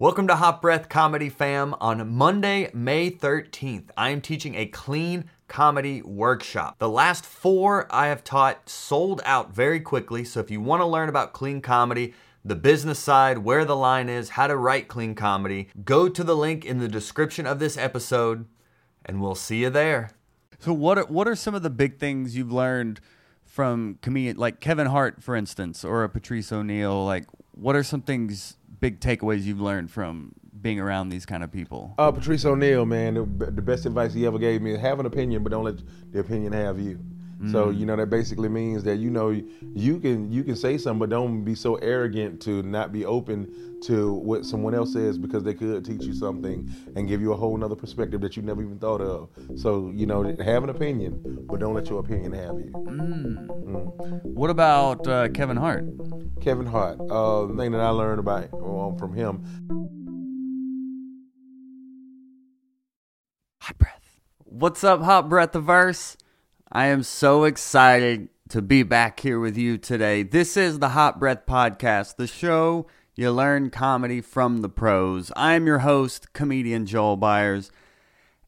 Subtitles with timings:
[0.00, 1.74] Welcome to Hot Breath Comedy Fam.
[1.80, 6.78] On Monday, May 13th, I am teaching a clean comedy workshop.
[6.78, 10.86] The last four I have taught sold out very quickly, so if you want to
[10.86, 12.14] learn about clean comedy,
[12.44, 16.36] the business side, where the line is, how to write clean comedy, go to the
[16.36, 18.46] link in the description of this episode,
[19.04, 20.12] and we'll see you there.
[20.60, 23.00] So what are what are some of the big things you've learned
[23.44, 27.04] from comedian like Kevin Hart, for instance, or a Patrice O'Neal?
[27.04, 31.52] Like, what are some things, big takeaways you've learned from being around these kind of
[31.52, 31.94] people?
[31.98, 35.42] Uh, Patrice O'Neal, man, the, best advice he ever gave me is have an opinion,
[35.42, 35.76] but don't let
[36.12, 36.98] the opinion have you.
[37.46, 40.98] So you know that basically means that you know you can you can say something,
[40.98, 45.44] but don't be so arrogant to not be open to what someone else says because
[45.44, 48.60] they could teach you something and give you a whole nother perspective that you never
[48.60, 49.30] even thought of.
[49.56, 52.72] So you know have an opinion, but don't let your opinion have you.
[54.24, 55.84] What about uh, Kevin Hart?
[56.40, 59.44] Kevin Hart, uh, the thing that I learned about um, from him
[63.60, 64.20] Hot breath.
[64.38, 66.16] What's up, Hot Breath the Verse?
[66.70, 70.22] I am so excited to be back here with you today.
[70.22, 75.32] This is the Hot Breath Podcast, the show you learn comedy from the pros.
[75.34, 77.70] I'm your host, comedian Joel Byers,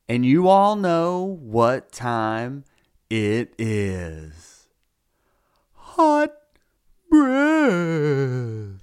[0.06, 2.64] and you all know what time
[3.08, 4.68] it is.
[5.72, 6.34] Hot
[7.10, 8.79] breath.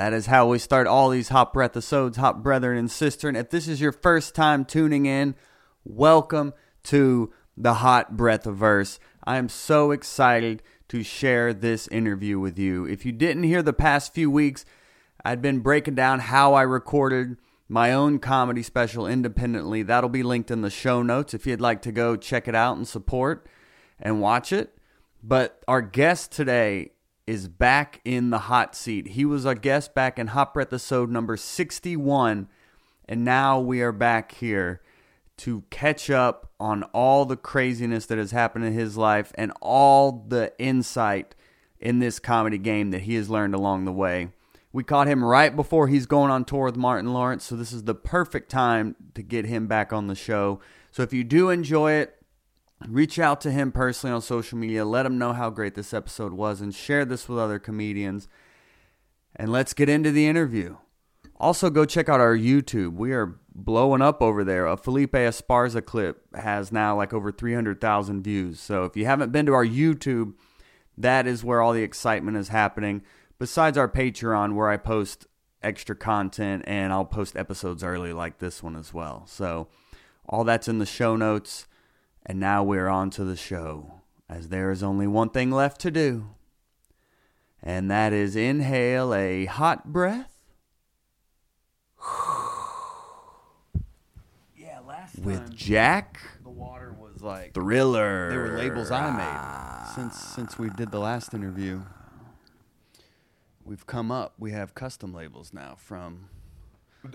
[0.00, 3.28] That is how we start all these Hot Breath episodes, Hot Brethren and Sister.
[3.28, 5.34] And if this is your first time tuning in,
[5.84, 8.98] welcome to the Hot Breath Verse.
[9.24, 12.86] I am so excited to share this interview with you.
[12.86, 14.64] If you didn't hear the past few weeks,
[15.22, 17.36] I'd been breaking down how I recorded
[17.68, 19.82] my own comedy special independently.
[19.82, 22.78] That'll be linked in the show notes if you'd like to go check it out
[22.78, 23.46] and support
[24.00, 24.78] and watch it.
[25.22, 26.92] But our guest today
[27.26, 29.08] is back in the hot seat.
[29.08, 32.48] He was our guest back in Hot Breath episode number 61,
[33.08, 34.80] and now we are back here
[35.38, 40.24] to catch up on all the craziness that has happened in his life and all
[40.28, 41.34] the insight
[41.78, 44.28] in this comedy game that he has learned along the way.
[44.72, 47.84] We caught him right before he's going on tour with Martin Lawrence, so this is
[47.84, 50.60] the perfect time to get him back on the show.
[50.90, 52.19] So if you do enjoy it,
[52.88, 54.84] reach out to him personally on social media.
[54.84, 58.28] Let him know how great this episode was and share this with other comedians.
[59.36, 60.76] And let's get into the interview.
[61.36, 62.94] Also, go check out our YouTube.
[62.94, 64.66] We are blowing up over there.
[64.66, 68.60] A Felipe Esparza clip has now like over 300,000 views.
[68.60, 70.34] So if you haven't been to our YouTube,
[70.98, 73.02] that is where all the excitement is happening.
[73.38, 75.26] Besides our Patreon, where I post
[75.62, 79.24] extra content and I'll post episodes early like this one as well.
[79.26, 79.68] So
[80.28, 81.66] all that's in the show notes.
[82.30, 85.90] And now we're on to the show, as there is only one thing left to
[85.90, 86.28] do,
[87.60, 90.32] and that is inhale a hot breath.
[94.56, 98.30] Yeah, last With Jack the water was like Thriller.
[98.30, 99.92] There were labels I made ah.
[99.96, 101.82] since since we did the last interview.
[103.64, 104.34] We've come up.
[104.38, 106.28] We have custom labels now from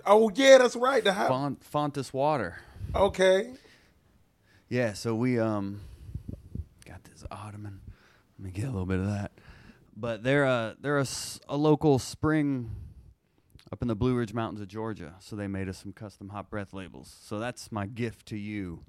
[0.06, 1.02] Oh yeah, that's right.
[1.02, 1.30] The hot.
[1.30, 2.58] Font, Fontus Water.
[2.94, 3.54] Okay.
[4.70, 5.82] Yeah, so we um
[6.86, 7.82] got this ottoman.
[8.40, 9.32] Let me get a little bit of that.
[9.96, 11.08] But they're a they're a,
[11.48, 12.72] a local spring
[13.72, 15.16] up in the Blue Ridge Mountains of Georgia.
[15.20, 17.16] So they made us some custom hot breath labels.
[17.24, 18.84] So that's my gift to you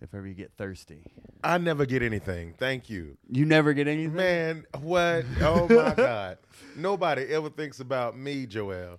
[0.00, 1.04] if ever you get thirsty.
[1.44, 2.54] I never get anything.
[2.58, 3.16] Thank you.
[3.28, 4.14] You never get anything?
[4.14, 5.24] Man, what?
[5.40, 6.38] Oh my God.
[6.76, 8.98] Nobody ever thinks about me, Joel.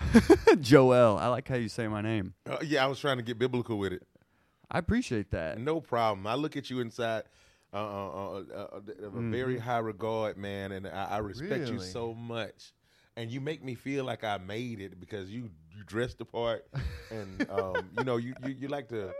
[0.60, 1.18] Joel.
[1.18, 2.34] I like how you say my name.
[2.48, 4.02] Uh, yeah, I was trying to get biblical with it.
[4.70, 5.58] I appreciate that.
[5.58, 6.26] No problem.
[6.26, 7.22] I look at you inside
[7.72, 11.74] uh, uh, uh, uh, of a very high regard, man, and I, I respect you
[11.74, 11.86] Really?
[11.86, 12.72] so much.
[13.16, 16.66] And you make me feel like I made it because you you dressed the part,
[17.10, 19.12] and um, you know you, you you like the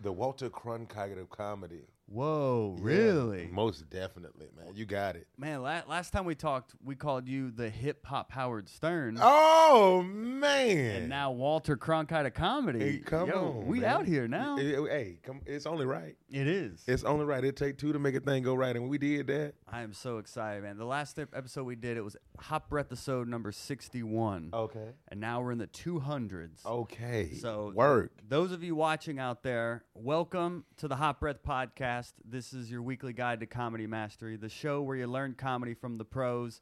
[0.00, 1.82] the Walter Cronkite of comedy.
[2.06, 3.48] Whoa, Yeah, really?
[3.50, 4.74] most definitely, man.
[4.76, 5.26] You got it.
[5.38, 9.18] Man, la- last time we talked, we called you the hip hop Howard Stern.
[9.20, 10.96] Oh man!
[10.96, 12.78] And now Walter Cronkite of comedy.
[12.78, 13.90] Hey, come Yo, on, we man.
[13.90, 14.56] out here now.
[14.58, 16.14] Hey, hey, come, it's only right.
[16.30, 16.82] it is.
[16.86, 17.42] It's only right.
[17.42, 19.54] It take two to make a thing go right, and we did that.
[19.66, 20.76] I am so excited, man.
[20.76, 24.50] The last ep- episode we did, it was Hot Breath episode number 61.
[24.52, 24.90] Okay.
[25.08, 26.64] And now we're in the 200s.
[26.66, 27.32] Okay.
[27.34, 28.12] So work.
[28.28, 31.93] Those of you watching out there, welcome to the Hot Breath Podcast.
[32.24, 35.98] This is your weekly guide to comedy mastery, the show where you learn comedy from
[35.98, 36.60] the pros.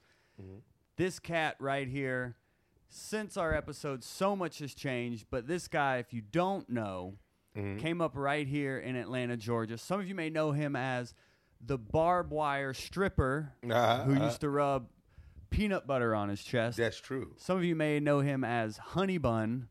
[0.96, 2.36] This cat right here,
[2.88, 5.26] since our episode, so much has changed.
[5.30, 7.14] But this guy, if you don't know,
[7.54, 9.78] came up right here in Atlanta, Georgia.
[9.78, 11.14] Some of you may know him as
[11.64, 14.24] the barbed wire stripper Uh-huh, who uh-huh.
[14.24, 14.88] used to rub
[15.50, 16.78] peanut butter on his chest.
[16.78, 17.34] That's true.
[17.36, 19.68] Some of you may know him as Honey Bun,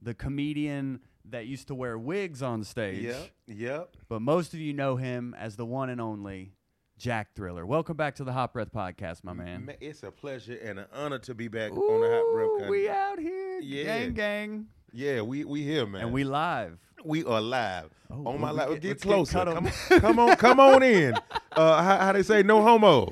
[0.00, 3.02] the comedian that used to wear wigs on stage.
[3.04, 3.30] Yep.
[3.46, 3.96] Yep.
[4.08, 6.52] But most of you know him as the one and only
[6.98, 7.64] Jack Thriller.
[7.66, 9.66] Welcome back to the Hot Breath Podcast, my man.
[9.66, 12.68] Ma- It's a pleasure and an honor to be back on the Hot Breath.
[12.68, 13.84] Ooh, we out here, Yeah.
[13.84, 16.02] gang, gang, Yeah, we we here, man.
[16.02, 16.78] and we live.
[17.04, 18.68] We are live Oh, on my we live.
[18.80, 19.44] get- Get, let's get closer.
[19.44, 21.14] come, on, come on, come on in.
[21.52, 23.06] Uh, how, how they say no homo.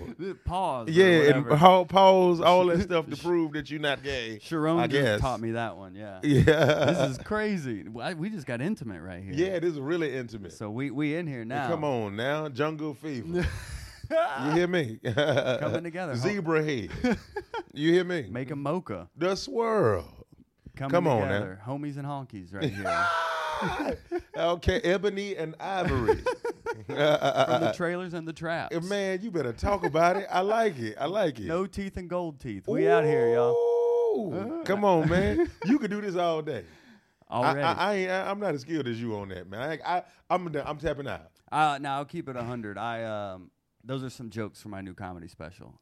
[0.44, 0.90] Pause.
[0.90, 4.38] Yeah, and ho- pause all that stuff to prove that you're not gay.
[4.42, 5.20] Sharon I just guess.
[5.20, 5.94] taught me that one.
[5.94, 6.20] Yeah.
[6.22, 6.42] Yeah,
[6.92, 7.84] this is crazy.
[7.88, 9.32] We just got intimate right here.
[9.32, 10.52] yeah, this is really intimate.
[10.52, 11.68] So we we in here now.
[11.68, 13.46] Come on now, jungle fever.
[14.10, 14.98] you hear me?
[15.14, 16.14] Coming together.
[16.16, 16.90] Zebra head.
[17.72, 18.26] You hear me?
[18.30, 19.08] Make a mocha.
[19.16, 20.26] the swirl.
[20.76, 21.26] Coming Come on now.
[21.26, 21.60] together.
[21.66, 23.06] Homies and honkies right here.
[24.36, 26.16] okay, ebony and ivory.
[26.86, 28.74] From the trailers and the traps.
[28.76, 30.26] Uh, Man, you better talk about it.
[30.30, 30.96] I like it.
[30.98, 31.46] I like it.
[31.46, 32.66] No teeth and gold teeth.
[32.66, 33.52] We out here, y'all.
[33.52, 35.50] Ooh, Come on, man.
[35.66, 36.64] You could do this all day.
[37.30, 37.60] Already.
[37.60, 39.78] I, I ain't, I, I'm not as skilled as you on that, man.
[39.84, 41.30] I, I, I'm, I'm tapping out.
[41.52, 42.76] Uh, now I'll keep it hundred.
[42.76, 43.50] I um,
[43.84, 45.78] those are some jokes for my new comedy special.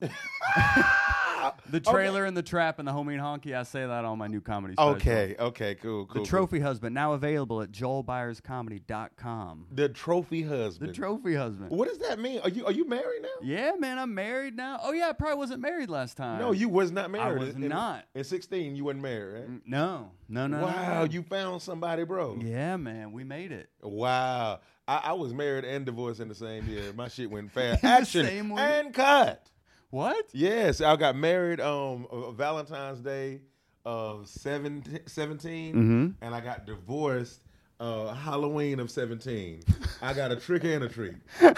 [1.70, 3.54] The trailer and the trap and the homie and honky.
[3.56, 4.90] I say that on my new comedy special.
[4.92, 6.22] Okay, okay, cool, cool.
[6.22, 9.66] The trophy husband now available at joelbyerscomedy.com.
[9.72, 10.90] The trophy husband.
[10.90, 11.70] The trophy husband.
[11.70, 12.40] What does that mean?
[12.40, 13.28] Are you are you married now?
[13.42, 14.78] Yeah, man, I'm married now.
[14.82, 16.38] Oh yeah, I probably wasn't married last time.
[16.40, 17.38] No, you was not married.
[17.38, 18.04] was In- not.
[18.14, 19.50] In 16, you wasn't married, right?
[19.50, 20.62] Mm, No, no, no.
[20.62, 21.10] wow, no.
[21.10, 22.38] you found somebody, bro.
[22.40, 23.68] Yeah, man, we made it.
[23.82, 24.60] Wow.
[24.86, 26.92] I, I was married and divorced in the same year.
[26.94, 27.84] My shit went fast.
[27.84, 29.46] Action same and cut.
[29.90, 30.26] What?
[30.32, 32.06] Yes, I got married um
[32.36, 33.40] Valentine's Day
[33.84, 36.14] of 17, 17 Mhm.
[36.20, 37.42] and I got divorced
[37.80, 39.62] uh Halloween of 17.
[40.02, 41.14] I got a trick and a treat.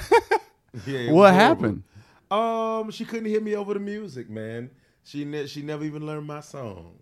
[0.87, 1.83] Yeah, What happened?
[2.31, 4.71] Um, she couldn't hear me over the music, man.
[5.03, 7.01] She ne- she never even learned my song.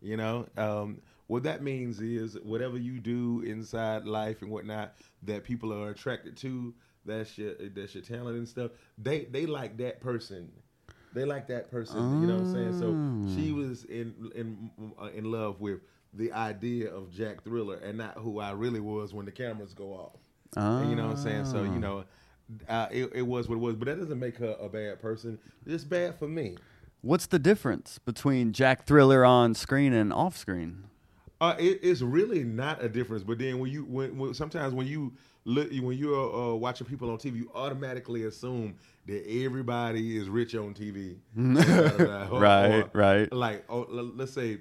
[0.00, 4.94] You know, um, what that means is whatever you do inside life and whatnot
[5.24, 6.72] that people are attracted to,
[7.06, 8.72] that's your that's your talent and stuff.
[8.98, 10.50] They they like that person.
[11.14, 12.14] They like that person.
[12.20, 12.72] You know what I'm saying?
[12.74, 14.70] So she was in in
[15.00, 15.80] uh, in love with
[16.12, 19.92] the idea of Jack Thriller and not who I really was when the cameras go
[19.92, 20.20] off.
[20.56, 21.44] And you know what I'm saying?
[21.46, 22.04] So you know,
[22.68, 25.38] uh, it, it was what it was, but that doesn't make her a bad person.
[25.66, 26.56] It's bad for me.
[27.02, 30.84] What's the difference between Jack Thriller on screen and off screen?
[31.40, 33.22] Uh, it, it's really not a difference.
[33.22, 35.12] But then when you when, when sometimes when you
[35.46, 38.74] look when you're uh, watching people on TV, you automatically assume
[39.06, 41.16] that everybody is rich on TV.
[42.30, 43.32] Or- Right, or, right.
[43.32, 44.58] Like oh, let's say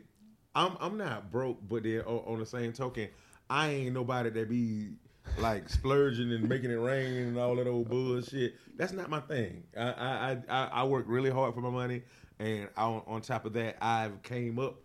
[0.56, 3.10] I'm I'm not broke, but then on, on the same token,
[3.50, 4.92] I ain't nobody that be
[5.40, 8.54] like splurging and making it rain and all that old bullshit.
[8.78, 9.64] That's not my thing.
[9.76, 12.04] I I I, I work really hard for my money,
[12.40, 14.76] and on on top of that, I've came up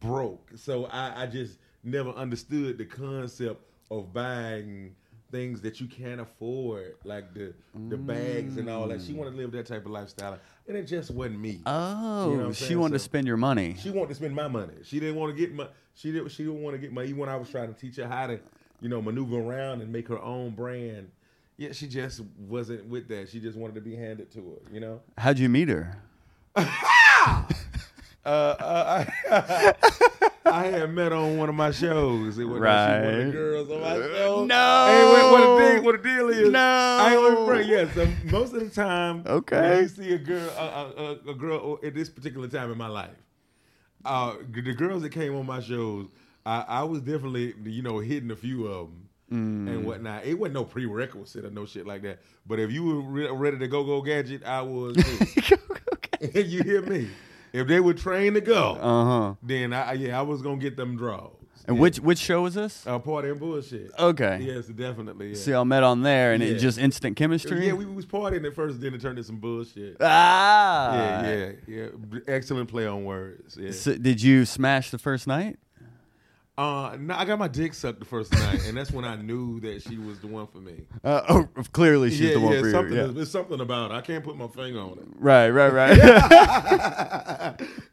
[0.00, 0.50] broke.
[0.56, 3.60] So I, I just never understood the concept
[3.90, 4.96] of buying
[5.30, 7.52] things that you can't afford, like the
[7.88, 9.02] the bags and all that.
[9.02, 10.38] She wanted to live that type of lifestyle,
[10.68, 11.60] and it just wasn't me.
[11.66, 12.80] Oh, You know she saying?
[12.80, 13.76] wanted to spend your money.
[13.78, 14.74] She wanted to spend my money.
[14.84, 15.66] She didn't want to get my.
[15.94, 16.28] She didn't.
[16.30, 17.02] She didn't want to get my.
[17.04, 18.38] Even when I was trying to teach her how to,
[18.80, 21.10] you know, maneuver around and make her own brand.
[21.56, 23.28] Yeah, she just wasn't with that.
[23.28, 24.72] She just wanted to be handed to her.
[24.72, 25.00] You know.
[25.18, 25.96] How'd you meet her?
[28.26, 29.72] Uh, uh,
[30.44, 32.38] I, I had met on one of my shows.
[32.38, 33.00] It was right.
[33.02, 34.44] one of the girls on my show.
[34.44, 34.86] No.
[34.86, 36.50] Hey, what, what, the deal, what the deal is?
[36.50, 36.58] No.
[36.58, 37.66] I ain't gonna front.
[37.66, 39.60] Yeah, so most of the time, Okay.
[39.60, 42.78] when you see a girl, a, a, a, a girl at this particular time in
[42.78, 43.16] my life,
[44.04, 46.08] uh, the girls that came on my shows,
[46.44, 49.00] I, I was definitely, you know, hitting a few of them.
[49.30, 50.24] And whatnot.
[50.26, 52.20] It wasn't no prerequisite or no shit like that.
[52.46, 54.94] But if you were re- ready to go go gadget, I was.
[55.42, 55.56] Too.
[56.34, 57.08] you hear me?
[57.54, 59.34] If they were trained to go, Uh huh.
[59.42, 61.30] then I yeah I was gonna get them draws.
[61.66, 61.82] And Yeah.
[61.82, 62.86] which which show was this?
[62.86, 63.90] uh, party and bullshit?
[63.98, 64.38] Okay.
[64.42, 65.28] Yes, definitely.
[65.30, 65.34] Yeah.
[65.36, 66.50] So y'all met on there, and Yeah.
[66.50, 67.66] it just instant chemistry.
[67.66, 69.96] yeah, we was partying at first, then it turned into some bullshit.
[70.00, 70.94] ah.
[70.94, 72.18] yeah, yeah, yeah.
[72.28, 73.56] Excellent play on words.
[73.58, 73.70] Yeah.
[73.70, 75.56] So did you smash the first night?
[76.56, 79.58] Uh, no, I got my dick sucked the first night, and that's when I knew
[79.60, 80.86] that she was the one for me.
[81.02, 82.96] Uh, oh, clearly she's yeah, the one yeah, for something.
[82.96, 83.12] you.
[83.12, 83.22] Yeah.
[83.22, 83.94] It's something about it.
[83.94, 85.04] I can't put my finger on it.
[85.18, 85.96] Right, right, right.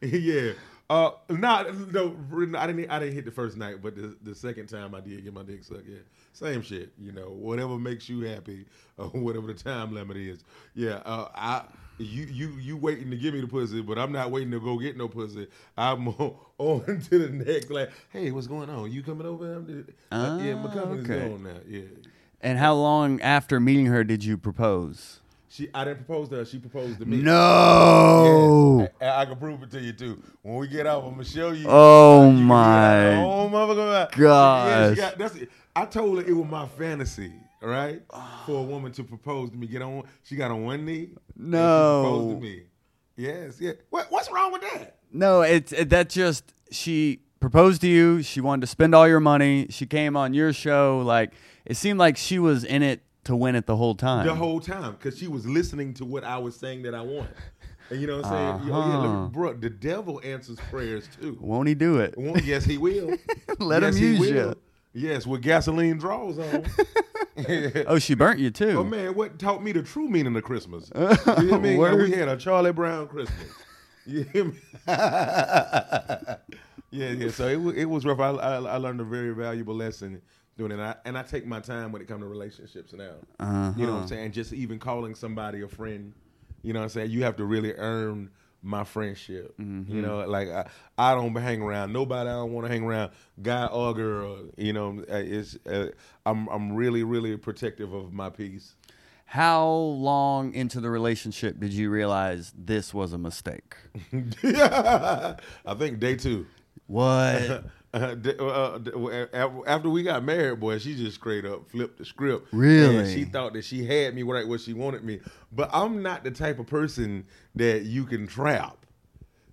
[0.00, 0.52] yeah.
[0.88, 2.14] Uh, nah, no,
[2.56, 2.90] I didn't.
[2.90, 5.42] I didn't hit the first night, but the, the second time I did get my
[5.42, 5.88] dick sucked.
[5.88, 5.98] Yeah,
[6.32, 6.92] same shit.
[6.98, 8.66] You know, whatever makes you happy,
[8.98, 10.44] or whatever the time limit is.
[10.74, 11.64] Yeah, uh, I
[11.98, 14.78] you you you waiting to give me the pussy, but I'm not waiting to go
[14.78, 15.46] get no pussy.
[15.76, 17.70] I'm on, on to the next.
[17.70, 18.90] Like, hey, what's going on?
[18.90, 19.54] You coming over?
[19.54, 21.28] I'm uh, yeah, my Ah, company's okay.
[21.28, 21.50] going now.
[21.68, 21.82] Yeah.
[22.40, 25.20] and how long after meeting her did you propose?
[25.48, 26.44] She, I didn't propose to her.
[26.46, 27.18] She proposed to me.
[27.18, 28.78] No.
[28.80, 28.90] Yes.
[29.02, 30.22] I, I can prove it to you too.
[30.40, 31.66] When we get off, I'm gonna show you.
[31.68, 33.24] Oh, You my out.
[33.26, 34.16] Oh motherfucker!
[34.18, 34.68] gosh.
[34.68, 35.38] Yeah, she got, that's,
[35.76, 37.32] I told her it was my fantasy,
[37.70, 38.02] right,
[38.46, 39.66] for a woman to propose to me.
[39.66, 40.04] Get on.
[40.24, 41.10] She got on one knee.
[41.36, 42.34] she proposed No.
[42.34, 42.62] to me.
[43.16, 43.72] Yes, yeah.
[43.90, 44.96] What, what's wrong with that?
[45.12, 48.22] No, it's it, that just she proposed to you.
[48.22, 49.66] She wanted to spend all your money.
[49.70, 51.02] She came on your show.
[51.04, 51.32] Like
[51.66, 54.26] it seemed like she was in it to win it the whole time.
[54.26, 57.28] the whole time because she was listening to what I was saying that I want.
[57.90, 58.68] And you know what I'm saying?
[58.68, 59.22] Yo, yeah, Uh-huh.
[59.24, 61.36] look, bro, the devil answers prayers too.
[61.40, 62.14] Won't he do it?
[62.16, 63.14] Well, yes, he will.
[63.60, 64.28] Let yes, him use will.
[64.28, 64.54] you.
[64.94, 66.66] Yes, with gasoline draws on.
[67.86, 68.78] Oh, she burnt you too.
[68.78, 70.92] Oh man, what taught me the true meaning of Christmas?
[70.94, 71.78] You know what I mean?
[71.78, 72.02] Word.
[72.02, 73.48] We had a Charlie Brown Christmas.
[74.04, 74.54] You hear me?
[74.86, 76.36] yeah,
[76.90, 77.30] yeah.
[77.30, 78.20] So it was, it was rough.
[78.20, 80.20] I, I, I learned a very valuable lesson
[80.58, 83.14] doing it, and I, and I take my time when it comes to relationships now.
[83.40, 83.72] Uh-huh.
[83.76, 84.32] You know what I'm saying?
[84.32, 86.12] Just even calling somebody a friend.
[86.62, 87.10] You know what I'm saying?
[87.10, 88.30] You have to really earn
[88.62, 89.54] my friendship.
[89.58, 89.94] Mm-hmm.
[89.94, 90.66] You know, like I,
[90.96, 92.30] I don't hang around nobody.
[92.30, 93.10] I don't want to hang around
[93.42, 94.44] guy or girl.
[94.56, 95.88] You know, it's uh,
[96.24, 98.74] I'm I'm really really protective of my peace.
[99.26, 103.76] How long into the relationship did you realize this was a mistake?
[104.44, 105.36] I
[105.78, 106.46] think day two.
[106.86, 107.64] What?
[107.94, 111.98] Uh, d- uh, d- uh, after we got married, boy, she just straight up flipped
[111.98, 112.48] the script.
[112.50, 112.96] Really?
[112.96, 115.20] And she thought that she had me right where she wanted me.
[115.52, 118.78] But I'm not the type of person that you can trap.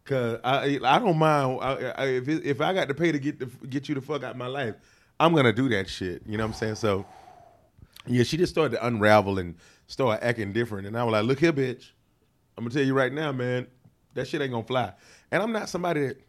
[0.05, 3.19] Cause I I don't mind I, I, if it, if I got to pay to
[3.19, 4.75] get the, get you the fuck out of my life,
[5.19, 6.21] I'm gonna do that shit.
[6.25, 6.75] You know what I'm saying?
[6.75, 7.05] So
[8.07, 9.55] yeah, she just started to unravel and
[9.87, 10.87] start acting different.
[10.87, 11.89] And I was like, look here, bitch.
[12.57, 13.67] I'm gonna tell you right now, man,
[14.13, 14.93] that shit ain't gonna fly.
[15.29, 16.21] And I'm not somebody that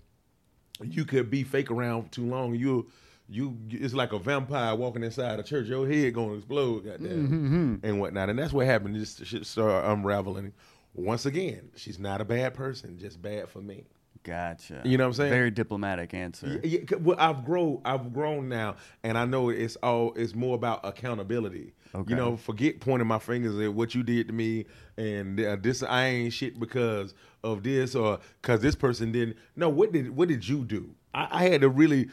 [0.82, 2.54] you could be fake around too long.
[2.54, 2.87] You
[3.28, 5.66] you it's like a vampire walking inside a church.
[5.66, 7.87] Your head gonna explode, goddamn, mm-hmm.
[7.87, 8.28] and whatnot.
[8.28, 8.96] And that's what happened.
[8.96, 10.52] This shit started unraveling.
[10.94, 13.84] Once again, she's not a bad person, just bad for me.
[14.22, 14.82] Gotcha.
[14.84, 15.30] You know what I'm saying?
[15.30, 16.60] Very diplomatic answer.
[16.62, 17.80] Yeah, 'cause- well, I've grown.
[17.86, 20.12] I've grown now, and I know it's all.
[20.14, 21.72] It's more about accountability.
[21.94, 22.10] Okay.
[22.10, 24.66] You know, forget pointing my fingers at what you did to me,
[24.98, 29.36] and uh, this I ain't shit because of this or because this person didn't.
[29.56, 30.94] No, what did what did you do?
[31.14, 32.10] I, I had to really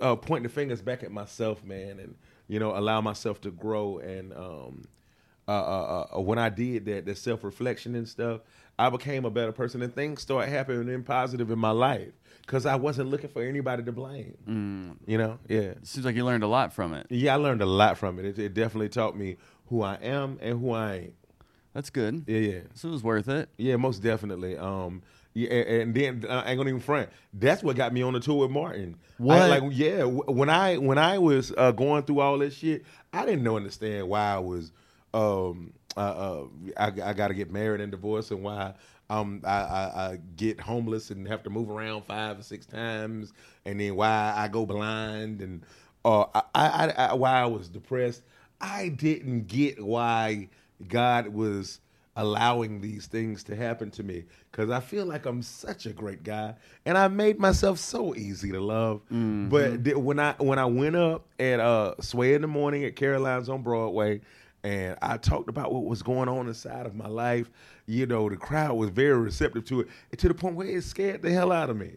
[0.00, 2.14] uh, point the fingers back at myself, man, and
[2.46, 3.98] you know, allow myself to grow.
[3.98, 4.84] And um,
[5.48, 8.40] uh, uh, uh, when I did that, the self reflection and stuff,
[8.78, 12.12] I became a better person, and things started happening in positive in my life
[12.42, 14.98] because I wasn't looking for anybody to blame.
[15.06, 17.06] You know, yeah, Seems like you learned a lot from it.
[17.10, 17.34] yeah.
[17.34, 18.24] I learned a lot from it.
[18.24, 19.36] It, it definitely taught me
[19.68, 21.14] who I am and who I ain't.
[21.72, 22.24] That's good.
[22.26, 22.60] Yeah, yeah.
[22.74, 23.48] So it was worth it.
[23.58, 24.56] Yeah, most definitely.
[24.56, 25.02] Um,
[25.34, 27.08] yeah, and, and then I ain't gonna even front.
[27.32, 28.96] That's what got me on the tour with Martin.
[29.18, 29.50] I- What?
[29.50, 33.42] like, yeah, when I when I was uh, going through all this shit, I didn't
[33.44, 34.70] know understand why I was.
[35.12, 36.44] Um, uh, uh,
[36.76, 38.74] I, I got to get married and divorced, and why
[39.10, 39.82] um I, I,
[40.12, 43.32] I get homeless and have to move around five or six times,
[43.64, 45.62] and then why I go blind, and
[46.04, 48.22] uh, I, I, I why I was depressed.
[48.60, 50.48] I didn't get why
[50.88, 51.80] God was
[52.16, 56.22] allowing these things to happen to me because I feel like I'm such a great
[56.22, 56.54] guy
[56.86, 59.00] and I made myself so easy to love.
[59.48, 62.94] But th- when I when I went up at uh Sway in the morning at
[62.94, 64.20] Caroline's on Broadway
[64.64, 67.50] and I talked about what was going on inside of my life,
[67.86, 71.20] you know, the crowd was very receptive to it to the point where it scared
[71.22, 71.92] the hell out of me.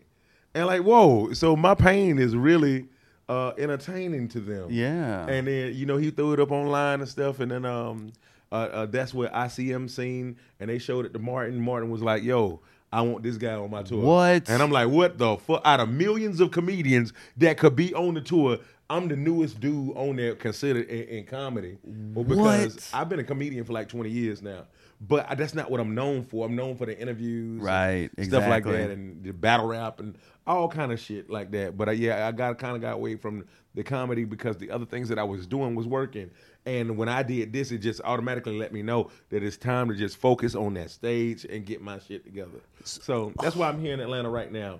[0.54, 2.88] And like, whoa, so my pain is really
[3.30, 4.68] uh entertaining to them.
[4.70, 5.26] Yeah.
[5.28, 8.12] And then you know he threw it up online and stuff, and then um,
[8.52, 11.60] uh, uh, that's what ICM seen, and they showed it to Martin.
[11.60, 14.50] Martin was like, "Yo, I want this guy on my tour." What?
[14.50, 18.14] And I'm like, "What the fuck?" Out of millions of comedians that could be on
[18.14, 21.78] the tour, I'm the newest dude on there considered in, in comedy.
[21.84, 22.90] Well, because What?
[22.94, 24.66] I've been a comedian for like 20 years now.
[25.00, 26.46] But I, that's not what I'm known for.
[26.46, 30.18] I'm known for the interviews, and Right, Stuff like that, and the battle rap and
[30.48, 31.78] all kind of shit like that.
[31.78, 34.86] But uh, yeah, I got kind of got away from the comedy because the other
[34.86, 36.32] things that I was doing was working.
[36.68, 39.96] And when I did this, it just automatically let me know that it's time to
[39.96, 42.60] just focus on that stage and get my shit together.
[42.84, 44.80] So that's why I'm here in Atlanta right now,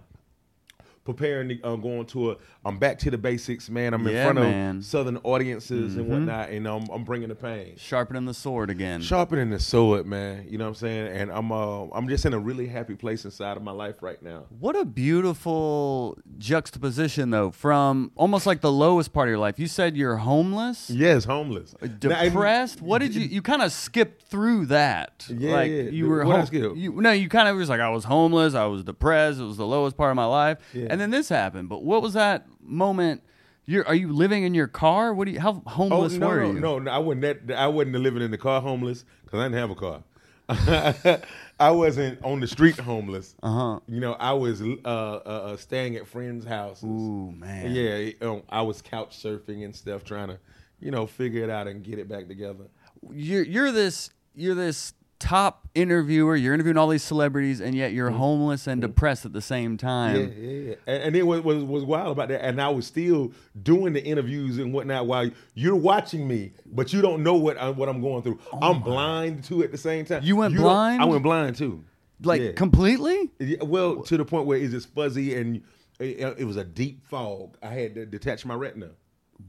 [1.08, 2.36] preparing to uh, go on tour.
[2.66, 3.94] I'm back to the basics, man.
[3.94, 4.70] I'm in Yeah, front man.
[4.74, 4.80] Mm-hmm.
[4.80, 9.02] of southern audiences and whatnot, and I'm, I'm bringing the pain Sharpening the sword again.
[9.02, 10.46] sharpening the sword, man.
[10.50, 11.08] You know what I'm saying?
[11.18, 14.22] And I'm uh, I'm just in a really happy place inside of my life right
[14.22, 14.44] now.
[14.60, 19.58] What a beautiful juxtaposition, though, from almost like the lowest part of your life.
[19.60, 22.00] You said you're homeless, Yes, homeless, Now, and-
[22.32, 22.82] depressed.
[22.82, 23.22] what did you?
[23.22, 25.26] You kind of skipped through that.
[25.30, 25.82] Yeah, like yeah.
[25.84, 26.26] you were.
[26.26, 28.54] What I hom- You, no, you kind of was like I was homeless.
[28.56, 29.40] I was depressed.
[29.40, 30.88] It was the lowest part of my life, Yeah.
[30.90, 31.70] and then this happened.
[31.70, 33.24] But what was that moment
[33.66, 35.14] You're are you living in your car?
[35.14, 35.40] What do you?
[35.40, 36.60] How Oh homeless no, were no, you?
[36.60, 36.92] no, no!
[36.92, 37.58] I wasn't that.
[37.58, 40.04] I wasn't living in the car homeless because I didn't have a car.
[41.60, 43.36] I wasn't on the street homeless.
[43.44, 43.80] Uh huh.
[43.88, 44.88] You know, I was uh, uh,
[45.26, 46.86] uh, staying at friends' houses.
[46.86, 47.72] Ooh man.
[47.72, 50.40] Yeah, um, I was couch surfing and stuff, trying to,
[50.80, 52.66] you know, figure it out and get it back together.
[53.12, 56.36] You're you're this you're this top interviewer.
[56.36, 58.20] You're interviewing all these celebrities, and yet you're mm-hmm.
[58.20, 58.92] homeless and mm-hmm.
[58.92, 60.16] depressed at the same time.
[60.16, 60.76] yeah, yeah.
[60.86, 62.44] And, and it was, was was wild about that.
[62.44, 63.32] And I was still
[63.62, 67.70] doing the interviews and whatnot while you're watching me, but you don't know what I,
[67.70, 68.40] what I'm going through.
[68.54, 70.22] Oh I'm blind too at the same time.
[70.24, 71.02] Oh You went don't- blind?
[71.02, 71.84] I went blind too.
[72.22, 72.52] Like Yeah.
[72.54, 73.30] completely.
[73.40, 75.62] Yeah, well, to the point where it's just fuzzy and
[76.00, 77.58] it, it was a deep fog.
[77.62, 78.92] I had to detach my retina.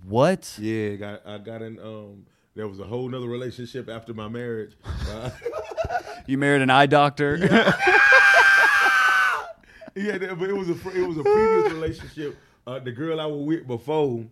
[0.04, 0.58] What?
[0.60, 2.26] Yeah, got I got an Um,
[2.58, 4.72] there was a whole nother relationship after my marriage.
[5.08, 5.30] Uh,
[6.26, 7.36] You married an eye doctor?
[9.94, 12.36] yeah, that- but it was a it was a previous relationship.
[12.66, 14.24] Uh, the girl I was with before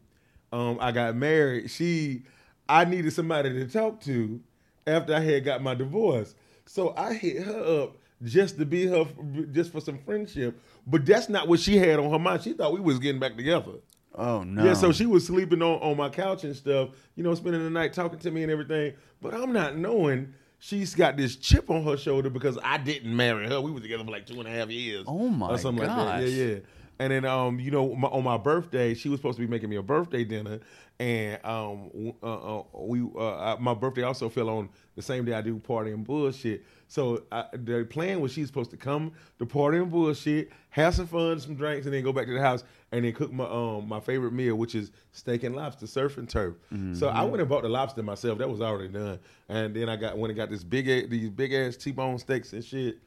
[0.53, 2.25] um, I got married, she
[2.69, 4.41] I needed somebody to talk to
[4.89, 6.35] after I had got my divorce.
[6.67, 9.07] So I hit her up just to be her,
[9.53, 10.61] just for some friendship.
[10.85, 12.43] But that's not what she had on her mind.
[12.43, 13.75] She thought we was getting back together.
[14.17, 14.65] Oh no.
[14.65, 17.71] Yeah, so she was sleeping on, on my couch and stuff, you know, spending the
[17.71, 18.95] night talking to me and everything.
[19.21, 23.49] But I'm not knowing she's got this chip on her shoulder because I didn't marry
[23.49, 23.61] her.
[23.61, 25.05] We were together for like two and a half years.
[25.07, 26.21] Oh, my or something like that.
[26.21, 26.31] gosh.
[26.31, 26.59] Yeah, yeah.
[26.99, 29.69] And then, um, you know, my, on my birthday, she was supposed to be making
[29.69, 30.61] me a birthday dinner,
[30.99, 35.35] and um, uh, uh, we, uh, I, my birthday also fell on the same day
[35.35, 36.65] I do party and bullshit.
[36.89, 41.07] So I, the plan was she's supposed to come to party and bullshit, have some
[41.07, 42.63] fun, some drinks, and then go back to the house
[42.93, 46.29] and then cook my um my favorite meal, which is steak and lobster, surf and
[46.29, 46.55] turf.
[46.95, 48.39] So I went and bought the lobster myself.
[48.39, 51.53] That was already done, and then I got when I got this big these big
[51.53, 52.99] ass T-bone steaks and shit.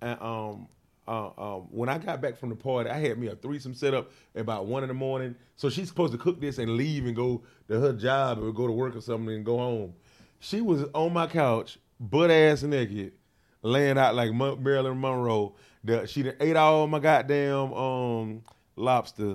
[0.00, 0.68] And um,
[1.06, 3.94] uh, um, when I got back from the party, I had me a threesome set
[3.94, 5.34] up at about one in the morning.
[5.56, 8.66] So she's supposed to cook this and leave and go to her job or go
[8.66, 9.94] to work or something and go home.
[10.40, 13.12] She was on my couch, butt ass naked,
[13.62, 15.54] laying out like Marilyn Monroe.
[15.84, 18.42] The, she done ate all my goddamn um,
[18.76, 19.34] lobster.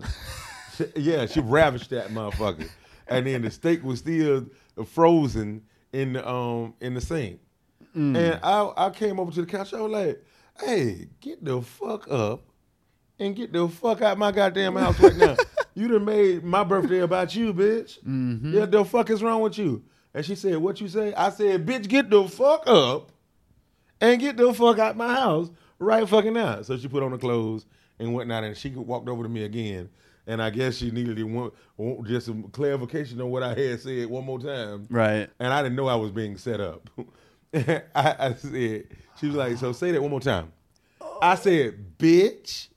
[0.77, 2.69] She- yeah, she ravished that motherfucker.
[3.07, 4.45] And then the steak was still
[4.85, 7.39] frozen in the um in the sink.
[7.93, 9.73] And I I came over to the couch.
[9.73, 10.23] I was like,
[10.59, 12.41] "Hey, get the fuck up
[13.19, 15.35] and get the fuck out my goddamn house right now.
[15.75, 17.99] you done made my birthday about you, bitch.
[18.53, 19.83] Yeah, the fuck is wrong with you?"
[20.13, 23.11] And she said, "What you say?" I said, "Bitch, get the fuck up
[24.03, 27.17] and get the fuck out my house right fucking now." So she put on the
[27.17, 27.65] clothes
[27.99, 29.89] and whatnot, and she walked over to me again.
[30.25, 33.81] And I guess she needed to want, want just some clarification on what I had
[33.81, 35.29] said one more time right.
[35.37, 36.89] and I didn't know I was being set up.
[37.53, 38.87] I, I said,
[39.19, 40.53] she was like, so say that one more time.
[41.21, 42.69] I said, bitch,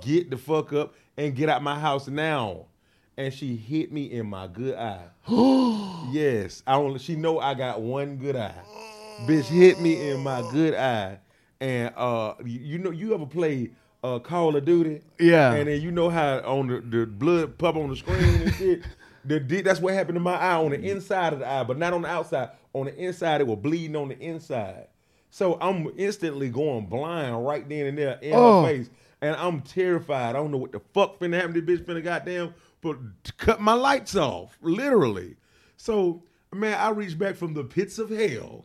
[0.00, 2.66] get the fuck up and get out my house now.
[3.16, 5.08] And she hit me in my good eye.
[6.12, 8.54] yes, I only she know I got one good eye.
[9.26, 11.18] Bitch hit me in my good eye.
[11.60, 13.70] And uh, you, know, you ever play
[14.04, 15.02] uh, Call of Duty?
[15.18, 15.52] Yeah.
[15.54, 18.82] And then you know how on the, the blood pop on the screen and shit.
[19.24, 21.92] The, that's what happened to my eye on the inside of the eye, but not
[21.92, 22.50] on the outside.
[22.72, 24.86] On the inside, it was bleeding on the inside.
[25.28, 28.62] So I'm instantly going blind right then and there in Oh.
[28.62, 30.30] my face, and I'm terrified.
[30.30, 31.52] I don't know what the fuck finna happen.
[31.52, 32.96] This bitch finna goddamn but
[33.36, 35.36] cut my lights off, literally.
[35.76, 36.22] So
[36.54, 38.64] man, I reached back from the pits of hell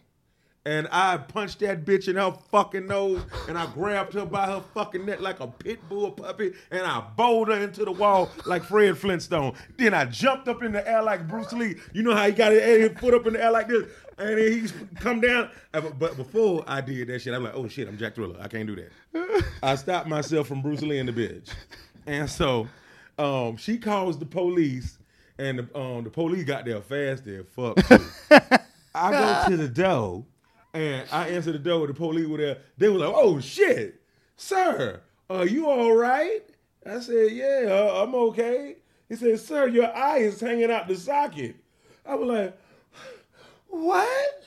[0.65, 4.63] and I punched that bitch in her fucking nose, and I grabbed her by her
[4.73, 8.63] fucking neck like a pit bull puppy, and I bowled her into the wall like
[8.63, 9.55] Fred Flintstone.
[9.77, 11.75] Then I jumped up in the air like Bruce Lee.
[11.91, 14.51] You know how he got his foot up in the air like this, and then
[14.51, 15.49] he come down.
[15.71, 18.37] But before I did that shit, I'm like, oh shit, I'm Jack Thriller.
[18.39, 19.43] I can't do that.
[19.61, 21.49] I stopped myself from Bruce Lee and the bitch,
[22.07, 22.69] and so
[23.17, 24.97] um, she calls the police,
[25.37, 27.77] and the, um, the police got there fast as fuck.
[28.95, 30.23] I go to the door
[30.73, 31.81] and I answered the door.
[31.81, 32.57] With the police were there.
[32.77, 34.01] They were like, "Oh shit,
[34.35, 36.43] sir, are you all right?"
[36.85, 40.95] I said, "Yeah, uh, I'm okay." He said, "Sir, your eye is hanging out the
[40.95, 41.55] socket."
[42.05, 42.59] I was like,
[43.67, 44.43] "What?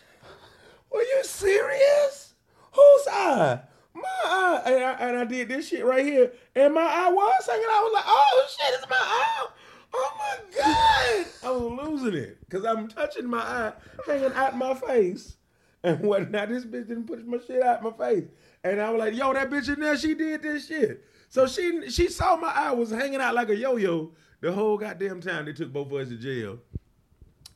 [0.90, 2.34] Were you serious?
[2.72, 3.60] Whose eye?"
[3.94, 7.46] My eye, and I, and I did this shit right here, and my eye was
[7.46, 7.70] hanging out.
[7.70, 9.46] I was like, "Oh shit, it's my eye!"
[9.94, 11.26] Oh my god!
[11.42, 13.72] I was losing it because I'm touching my eye,
[14.06, 15.36] hanging out my face,
[15.87, 16.49] and whatnot.
[16.49, 18.25] This bitch didn't push my shit out my face,
[18.64, 21.88] and I was like, "Yo, that bitch in there, she did this shit." So she
[21.90, 25.46] she saw my eye was hanging out like a yo-yo the whole goddamn time.
[25.46, 26.59] They took both of us to jail,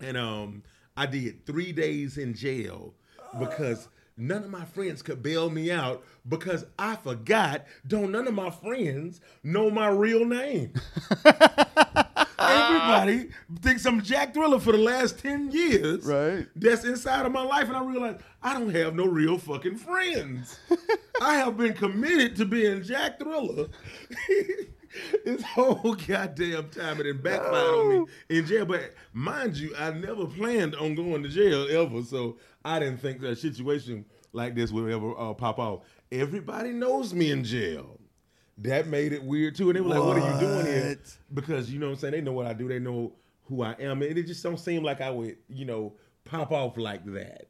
[0.01, 0.63] and um,
[0.97, 2.95] I did three days in jail
[3.39, 7.67] because none of my friends could bail me out because I forgot.
[7.87, 10.73] Don't none of my friends know my real name.
[12.41, 16.05] And everybody thinks I'm Jack Thriller for the last 10 years.
[16.05, 16.47] Right.
[16.57, 17.69] That's inside of my life.
[17.69, 20.59] And I realize I don't have no real fucking friends.
[21.21, 23.69] I have been committed to being Jack Thriller.
[25.25, 28.65] this whole goddamn time and it backfired on me in jail.
[28.65, 32.03] But mind you, I never planned on going to jail ever.
[32.03, 35.83] So I didn't think that a situation like this would ever uh, pop off.
[36.11, 38.00] Everybody knows me in jail.
[38.63, 39.71] That made it weird too.
[39.71, 40.99] And they were like, what are you doing here?
[41.33, 42.13] Because you know what I'm saying?
[42.13, 42.69] They know what I do.
[42.69, 43.13] They know
[43.49, 44.03] who I am.
[44.03, 45.95] And it just don't seem like I would, you know,
[46.25, 47.47] pop off like that.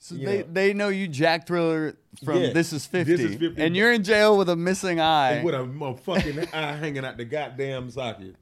[0.00, 0.44] So You they, know.
[0.52, 3.16] they know you Jack Thriller from Yeah, This Is 50.
[3.16, 3.60] This Is 50.
[3.62, 5.32] And you're in jail with a missing eye.
[5.32, 8.36] And With a, a fucking eye hanging out the goddamn socket.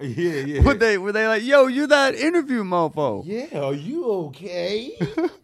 [0.00, 0.62] Yeah, yeah.
[0.62, 3.22] Would they were they like, yo, you that interview mofo?
[3.24, 4.98] Yeah, are you okay?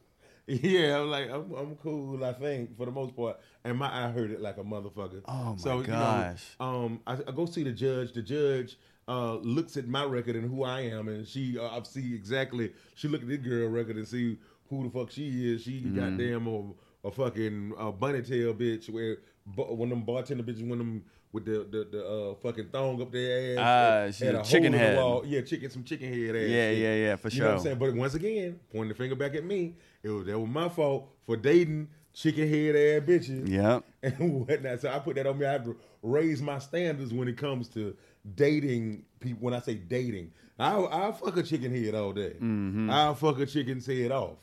[0.51, 3.39] yeah, I'm like, I'm, I'm cool, I think, for the most part.
[3.65, 5.23] And my eye hurt it like a motherfucker.
[5.27, 6.45] Oh, my so, you know, gosh.
[6.59, 8.13] um, I, I go see the judge.
[8.13, 8.77] The judge
[9.09, 12.73] uh, looks at my record and who I am, and she, uh, I see exactly.
[12.95, 15.63] She look at this girl record and see who the fuck she is.
[15.63, 15.97] She Mm-hmm.
[15.99, 18.89] goddamn a, a fucking uh, bunny tail bitch.
[18.91, 19.19] Where
[19.55, 23.01] one of them bartender bitches, one of them with the the, the uh, fucking thong
[23.03, 24.15] up their ass.
[24.21, 24.99] Ah, had- had a chicken head.
[25.27, 26.43] Yeah, chicken, some chicken head ass.
[26.49, 26.79] Yeah, shit.
[26.79, 27.37] yeah, yeah, for sure.
[27.37, 27.79] You know what I'm saying?
[27.79, 31.09] But once again, pointing the finger back at me, it was that was my fault
[31.27, 33.85] for dating chicken head ass bitches Yep.
[34.03, 34.81] and whatnot.
[34.81, 35.47] So I put that on me.
[35.47, 37.97] I have to raise my standards when it comes to
[38.35, 39.39] dating people.
[39.41, 42.35] When I say dating, I'll, I'll fuck a chicken head all day.
[42.37, 42.91] Mm-hmm.
[42.91, 44.39] I'll fuck a chicken's head off.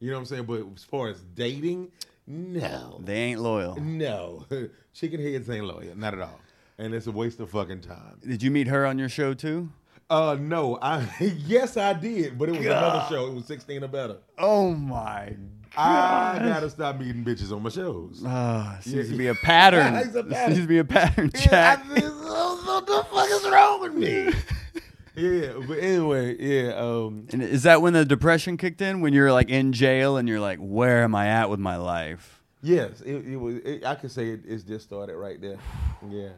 [0.00, 0.44] You know what I'm saying?
[0.44, 1.90] But as far as dating,
[2.26, 3.76] no, They ain't loyal.
[3.80, 4.46] no,
[4.94, 6.40] chicken heads ain't loyal, not at all.
[6.78, 8.20] And it's a waste of fucking time.
[8.24, 9.70] Did you meet her on your show too?
[10.10, 11.06] Uh, no, I
[11.46, 13.26] yes I did, but it was another show.
[13.26, 14.16] It was 16 or better.
[14.38, 15.34] Oh my
[15.76, 18.22] I gotta stop meeting bitches on my shows.
[18.26, 19.12] Ah, seems Yeah.
[19.12, 19.94] to be a pattern.
[19.96, 20.54] It's a pattern.
[20.54, 24.32] Seems to be a pattern, Yeah, I think, what the fuck is wrong with me?
[25.14, 26.72] yeah, but anyway, yeah.
[26.72, 29.02] Um, And is that when the depression kicked in?
[29.02, 32.40] When you're like in jail and you're like, where am I at with my life?
[32.62, 33.56] yes, it, it was.
[33.56, 35.58] It, I could say it, it's just started right there.
[36.10, 36.30] Yeah,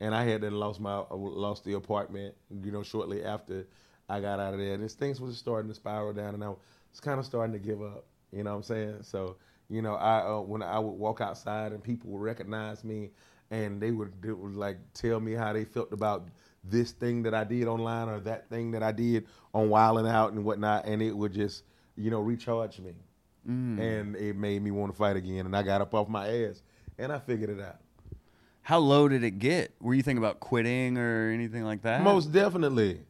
[0.00, 2.34] and I had then lost my lost the apartment.
[2.62, 3.66] You know, shortly after
[4.08, 6.48] I got out of there, and this things was starting to spiral down, and I
[6.48, 8.06] was kind of starting to give up.
[8.32, 8.98] You know what I'm saying?
[9.02, 9.36] So
[9.68, 13.10] you know, I uh, when I would walk outside and people would recognize me,
[13.50, 16.28] and they would, they would like tell me how they felt about
[16.64, 20.06] this thing that I did online or that thing that I did on Wild 'N
[20.06, 21.64] Out and whatnot, and it would just
[21.96, 22.94] you know recharge me,
[23.76, 26.62] and it made me want to fight again, and I got up off my ass
[26.98, 27.78] and I figured it out.
[28.70, 29.74] How low did it get?
[29.80, 32.04] Were you thinking about quitting or anything like that?
[32.04, 33.00] Most definitely.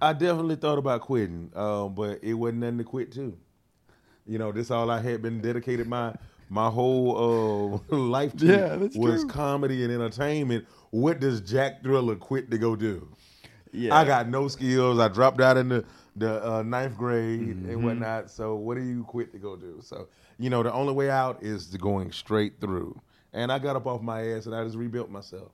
[0.00, 3.36] I definitely thought about quitting, um, but it wasn't nothing to quit to.
[4.24, 6.14] You know, this all I had been dedicated my
[6.48, 9.26] my whole uh, life to Yeah, was true.
[9.28, 10.64] comedy and entertainment.
[10.90, 13.08] What does Jack Thriller quit to go do?
[13.72, 13.96] Yeah.
[13.96, 15.00] I got no skills.
[15.00, 17.68] I dropped out in the the uh, ninth grade Mm-hmm.
[17.70, 18.30] and whatnot.
[18.30, 19.80] So what do you quit to go do?
[19.82, 20.06] So
[20.38, 22.96] you know, the only way out is to going straight through.
[23.32, 25.52] And I got up off my ass and I just rebuilt myself.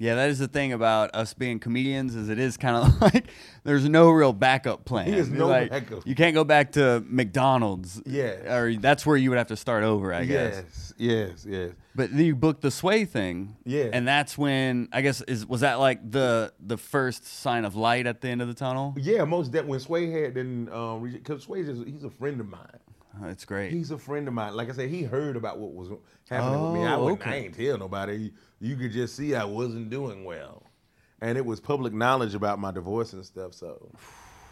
[0.00, 3.26] Yeah, that is the thing about us being comedians is it is kind of like
[3.64, 5.10] there's no real backup plan.
[5.10, 6.06] There's no like, backup.
[6.06, 8.00] You can't go back to McDonald's.
[8.06, 10.64] Yeah, Or that's where you would have to start over, I guess.
[10.64, 11.70] Yes, yes, yes.
[11.94, 13.56] But then you booked the sway thing.
[13.66, 13.90] Yeah.
[13.92, 18.06] And that's when I guess is was that like the the first sign of light
[18.06, 18.94] at the end of the tunnel?
[18.96, 22.48] Yeah, most that when Sway had then um because Sway's just, he's a friend of
[22.48, 22.80] mine.
[23.22, 23.72] Oh, it's great.
[23.72, 24.54] He's a friend of mine.
[24.54, 25.88] Like I said, he heard about what was
[26.28, 26.84] happening with me.
[26.84, 27.30] I Oh, wouldn't okay.
[27.30, 28.30] I ain't tell nobody.
[28.60, 30.62] You could just see I wasn't doing well.
[31.20, 33.90] And it was public knowledge about my divorce and stuff, so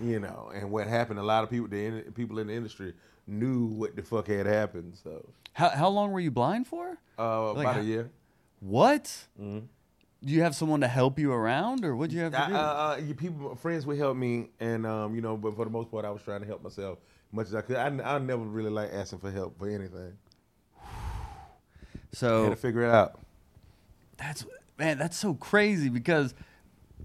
[0.00, 2.94] you know, and what happened, a lot of people the in- people in the industry
[3.26, 4.96] knew what the fuck had happened.
[5.02, 6.98] So how how long were you blind for?
[7.18, 8.10] uh Like about a year.
[8.60, 9.04] What?
[9.40, 9.66] Mm-hmm.
[10.24, 12.54] Do you have someone to help you around, or what'd you have to I, do?
[12.54, 15.70] uh, uh, you people, friends would help me, and um, you know, but for the
[15.70, 16.98] most part, I was trying to help myself
[17.32, 17.76] much as I could.
[17.76, 20.12] I, I never really like asking for help for anything.
[22.12, 23.18] So I had to figure it out.
[24.16, 24.44] that's
[24.78, 26.34] man, that's so crazy because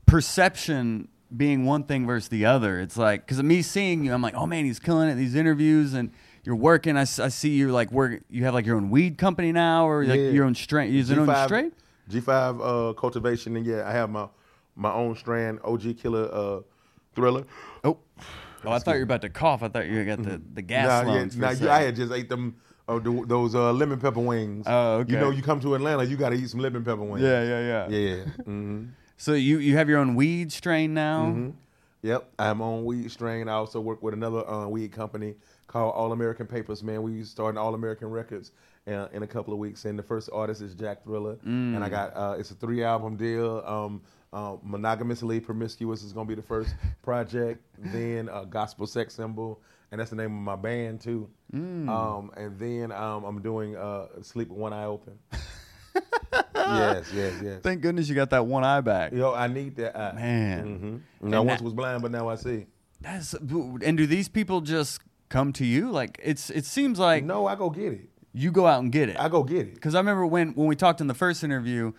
[0.05, 2.79] perception being one thing versus the other.
[2.79, 5.15] It's like because of me seeing you, I'm like, oh man, he's killing it.
[5.15, 6.11] These interviews and
[6.43, 6.97] you're working.
[6.97, 8.21] I, I see you like work.
[8.29, 10.29] You have like your own weed company now, or like Yeah.
[10.29, 10.93] your own strain.
[10.93, 11.73] Is it own straight?
[12.09, 12.29] G5
[12.89, 14.27] uh, cultivation, and yeah, I have my
[14.75, 16.59] my own strand, OG Killer uh,
[17.15, 17.45] Thriller.
[17.83, 17.97] Oh,
[18.65, 19.63] oh, I thought you were about to cough.
[19.63, 21.37] I thought you got the the gas Nah, yeah, lungs.
[21.37, 22.55] nah, I had just ate them
[22.87, 24.65] uh, th- those uh, lemon pepper wings.
[24.67, 25.13] Oh, okay.
[25.13, 27.23] You know, you come to Atlanta, you got to eat some lemon pepper wings.
[27.23, 28.23] yeah, yeah, yeah, yeah.
[28.43, 28.83] hmm
[29.17, 31.27] So you you have your own weed strain now.
[31.27, 31.49] Mm-hmm.
[32.01, 33.47] Yep, I'm on weed strain.
[33.47, 35.35] I also work with another uh, weed company
[35.67, 36.83] called All American Papers.
[36.83, 38.51] Man, we starting All American Records
[38.87, 41.87] uh, in a couple of weeks, and the first artist is Jack Thriller, and I
[41.87, 43.63] got uh, it's a three album deal.
[43.65, 44.01] Um,
[44.33, 47.63] Um, monogamously promiscuous is gonna be the first project.
[47.77, 51.29] then uh, gospel sex symbol, and that's the name of my band too.
[51.53, 55.19] Um, and then um, I'm doing uh, sleep with one eye open.
[56.55, 57.59] yes, yes, yes.
[57.61, 59.11] Thank goodness you got that one eye back.
[59.13, 60.13] Yo, I need that eye.
[60.13, 61.01] Man.
[61.21, 62.65] hmm I once that- was blind, but now I see.
[63.01, 65.91] That's and do these people just come to you?
[65.91, 68.09] Like it's it seems like No, I go get it.
[68.33, 69.19] you go out and get it.
[69.19, 69.73] I go get it.
[69.75, 71.91] Because I remember when when we talked in the first interview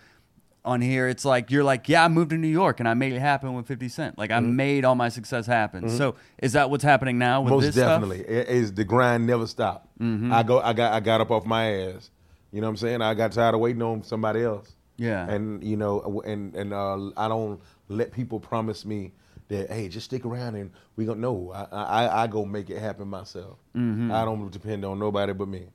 [0.65, 3.13] on here, it's like you're like, yeah, I moved to New York and I made
[3.13, 4.17] it happen with Fifty Cent.
[4.17, 4.55] Like I mm-hmm.
[4.55, 5.85] made all my success happen.
[5.85, 5.97] Mm-hmm.
[5.97, 8.29] So is that what's happening now with Most this definitely, stuff?
[8.29, 9.87] it is the grind never stopped.
[9.99, 10.33] Mm-hmm.
[10.33, 12.09] I go, I got, I got up off my ass.
[12.51, 13.01] You know what I'm saying?
[13.01, 14.75] I got tired of waiting on somebody else.
[14.97, 15.29] Yeah.
[15.29, 19.11] And you know, and and uh, I don't let people promise me
[19.49, 21.51] that hey, just stick around and we gonna know.
[21.53, 23.57] I I, I go make it happen myself.
[23.75, 25.67] I don't depend on nobody but me.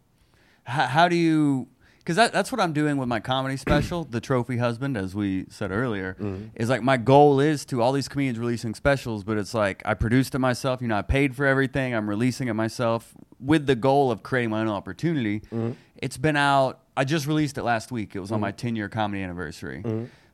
[0.64, 1.68] How, how do you?
[2.00, 5.46] Because that, that's what I'm doing with my comedy special, The Trophy Husband, as we
[5.48, 6.16] said earlier.
[6.20, 6.48] Mm-hmm.
[6.56, 9.94] Is like my goal is to all these comedians releasing specials, but it's like I
[9.94, 10.82] produced it myself.
[10.82, 11.94] You know, I paid for everything.
[11.94, 15.40] I'm releasing it myself with the goal of creating my own opportunity.
[15.40, 15.72] Mm-hmm.
[15.96, 16.80] It's been out.
[16.96, 18.16] I just released it last week.
[18.16, 18.56] It was on my mm-hmm.
[18.56, 19.84] 10 year comedy anniversary.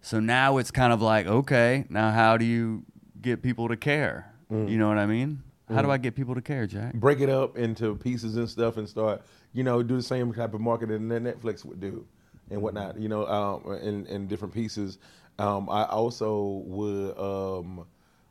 [0.00, 2.85] So now it's kind of like, okay, now how do you
[3.20, 4.33] get people to care?
[4.50, 5.42] You know what I mean?
[5.68, 6.94] How do I get people to care, Jack?
[6.94, 9.22] break it up into pieces and stuff and start,
[9.57, 12.05] you know, do the same type of marketing that Netflix would do
[12.51, 14.99] and whatnot, you know, um, in, in different pieces.
[15.38, 17.87] Um, I also would, um,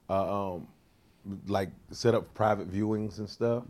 [0.07, 0.67] uh, um,
[1.47, 3.63] like set up private viewings and stuff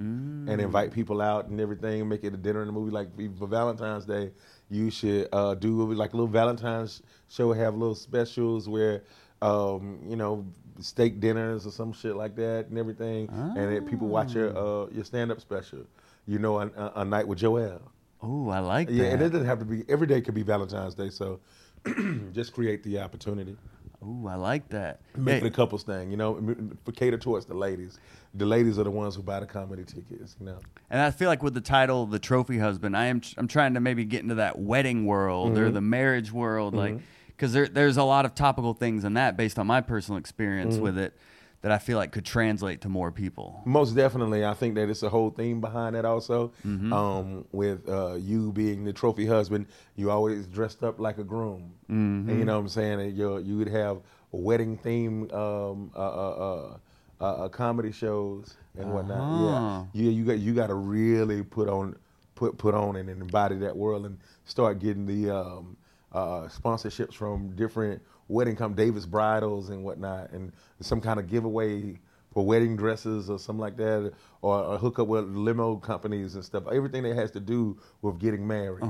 [0.50, 2.92] and invite people out and everything, make it a dinner and a movie.
[2.92, 3.08] Like
[3.40, 4.32] for Valentine's Day,
[4.70, 9.04] you should uh, do like a little Valentine's show, have little specials where,
[9.42, 10.46] um, you know,
[10.80, 14.88] steak dinners or some shit like that and everything, and then people watch your uh,
[14.92, 15.80] your stand up special.
[16.28, 17.82] You know, a, a, a night with Joel.
[18.22, 18.94] Oh, I like that.
[18.94, 20.22] Yeah, and it doesn't have to be every day.
[20.22, 21.40] Could be Valentine's Day, so
[22.34, 23.56] just create the opportunity.
[24.04, 25.00] Ooh, I like that.
[25.16, 26.56] Make Hey, it a couples thing, you know.
[26.84, 28.00] For cater towards the ladies.
[28.34, 30.58] The ladies are the ones who buy the comedy tickets, you know.
[30.90, 33.80] and I feel like with the title, "The Trophy Husband," I am I'm trying to
[33.80, 35.64] maybe get into that wedding world Mm-hmm.
[35.64, 36.98] or the marriage world, like
[37.36, 40.76] because there there's a lot of topical things in that based on my personal experience
[40.76, 40.84] Mm-hmm.
[40.84, 41.14] with it
[41.62, 43.64] that I feel like could translate to more people.
[43.66, 46.06] Most definitely, I think that it's a whole theme behind that.
[46.06, 46.94] Also, Mm-hmm.
[46.94, 51.74] um, with uh, you being the trophy husband, you always dressed up like a groom,
[51.90, 52.30] Mm-hmm.
[52.30, 53.00] and you know what I'm saying.
[53.02, 53.98] And you you would have
[54.32, 56.78] wedding theme um, uh, uh,
[57.22, 59.22] uh, uh, comedy shows and whatnot.
[59.22, 59.86] Ah.
[59.94, 61.96] Yeah, yeah, you got you got to really put on
[62.36, 65.78] put put on and embody that world and start getting the um,
[66.16, 72.00] uh, sponsorships from different wedding come Davis bridals and whatnot, and some kind of giveaway
[72.34, 76.44] for wedding dresses or something like that, or, or hook up with limo companies and
[76.44, 76.64] stuff.
[76.70, 78.84] Everything that has to do with getting married,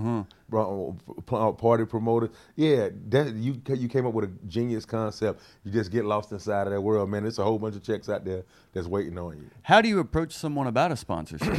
[0.50, 0.98] Bro-
[1.32, 2.30] uh, party promoter.
[2.56, 5.42] Yeah, that you you came up with a genius concept.
[5.64, 7.24] You just get lost inside of that world, man.
[7.24, 9.50] There's a whole bunch of checks out there that's waiting on you.
[9.64, 11.56] How do you approach someone about a sponsorship,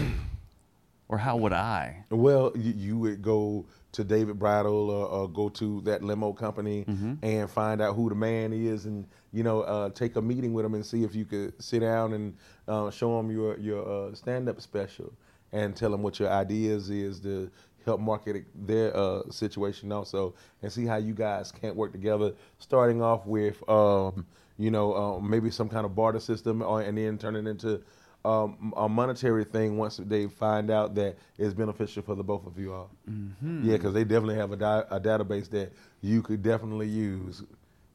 [1.08, 2.04] or how would I?
[2.10, 3.64] Well, you, you would go
[3.96, 6.84] to David Bridal or, or go to that limo company
[7.22, 10.64] and find out who the man is, and you know, uh, take a meeting with
[10.64, 12.34] him and see if you could sit down and
[12.68, 15.12] uh, show him your your uh, stand up special
[15.52, 17.50] and tell him what your ideas is to
[17.84, 22.32] help market their uh, situation also, and see how you guys can't work together.
[22.58, 24.26] Starting off with, um,
[24.58, 27.80] you know, uh, maybe some kind of barter system, or, and then turn it into
[28.26, 32.58] um, a monetary thing once they find out that it's beneficial for the both of
[32.58, 32.90] you all.
[33.10, 33.64] Mm-hmm.
[33.68, 37.42] Yeah, because they definitely have a, di- a database that you could definitely use,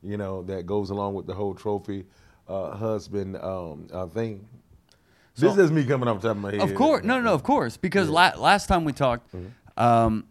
[0.01, 2.05] you know, that goes along with the whole trophy
[2.47, 4.47] uh, husband um, uh, thing.
[5.37, 6.61] this is me coming off the top of my head.
[6.61, 9.83] Of course, no, no, no, of course, because la- last time we talked, Mm-hmm.
[9.83, 10.25] um,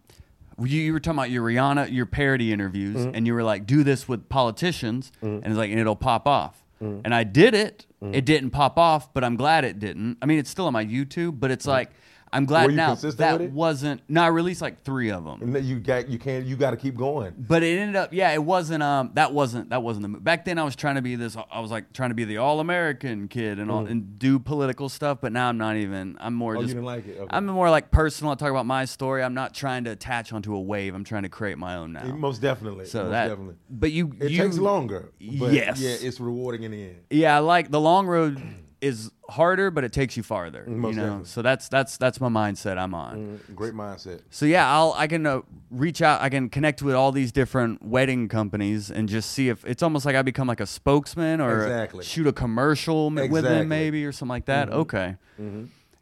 [0.59, 3.15] you, you were talking about your Rihanna, your parody interviews, Mm-hmm.
[3.15, 6.60] and you were like, "Do this with politicians," and it's like, and it'll pop off.
[6.81, 7.01] Mm-hmm.
[7.05, 7.85] And I did it.
[8.01, 10.17] It didn't pop off, but I'm glad it didn't.
[10.23, 11.91] I mean, it's still on my YouTube, but it's like
[12.33, 13.51] I'm glad you now consistent that with it?
[13.51, 14.01] wasn't.
[14.07, 15.41] No, I released like three of them.
[15.41, 17.33] And then you got you can't you got to keep going.
[17.37, 18.83] But it ended up, yeah, it wasn't.
[18.83, 20.57] Um, that wasn't that wasn't the mo- back then.
[20.57, 21.35] I was trying to be this.
[21.51, 24.87] I was like trying to be the all American kid and all and do political
[24.87, 25.19] stuff.
[25.21, 26.17] But now I'm not even.
[26.19, 26.57] I'm more Mm.
[26.57, 26.75] Oh, you just.
[26.75, 27.17] didn't like it?
[27.17, 27.27] Okay.
[27.29, 28.31] I'm more like personal.
[28.31, 29.23] I talk about my story.
[29.23, 30.95] I'm not trying to attach onto a wave.
[30.95, 32.05] I'm trying to create my own now.
[32.05, 32.85] Most definitely.
[32.85, 33.27] So most that.
[33.27, 33.55] definitely.
[33.69, 34.13] But you.
[34.21, 35.11] It you, takes longer.
[35.19, 35.79] But Yes.
[35.81, 36.97] Yeah, it's rewarding in the end.
[37.09, 38.41] Yeah, I like the long road
[38.81, 40.65] is harder, but it takes you farther.
[40.67, 41.25] Most you know, definitely.
[41.27, 43.39] so that's that's that's my mindset I'm on.
[43.49, 44.21] Mm, Great mindset.
[44.31, 46.19] So yeah, I'll I can uh, reach out.
[46.21, 50.05] I can connect with all these different wedding companies and just see if it's almost
[50.05, 52.03] like I become like a spokesman or Exactly.
[52.03, 53.49] shoot a commercial m- with Exactly.
[53.49, 54.69] them maybe or something like that.
[54.69, 55.15] Okay,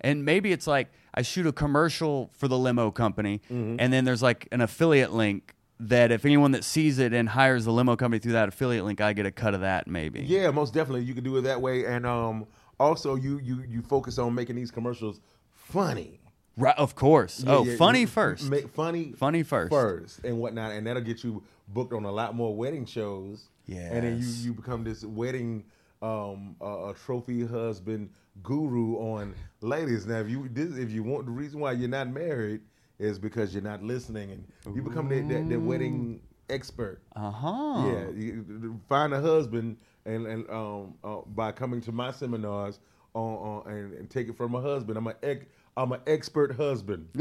[0.01, 4.21] and maybe it's like I shoot a commercial for the limo company, and then there's
[4.21, 8.19] like an affiliate link that if anyone that sees it and hires the limo company
[8.19, 10.21] through that affiliate link, I get a cut of that maybe.
[10.21, 11.03] Yeah, most definitely.
[11.05, 12.45] You can do it that way, and um,
[12.79, 15.19] also you you you focus on making these commercials
[15.53, 16.19] funny.
[16.57, 17.41] Right, of course.
[17.45, 18.49] Yeah, oh, yeah, funny first.
[18.49, 19.71] Make funny, Funny first.
[19.71, 23.47] first, and whatnot, and that'll get you booked on a lot more wedding shows.
[23.65, 25.63] Yeah, and then you you become this wedding
[26.01, 28.09] um uh, a trophy husband
[28.43, 30.05] guru on ladies.
[30.05, 32.61] Now, if you this, if you want the reason why you're not married
[32.97, 36.99] is because you're not listening, and you become the, the, the wedding expert.
[37.15, 37.85] uh huh.
[37.87, 42.79] Yeah, you, find a husband and and um uh, by coming to my seminars
[43.13, 44.97] on, on and, and take it from a husband.
[44.97, 45.45] I'm an ex,
[45.77, 47.07] I'm an expert husband.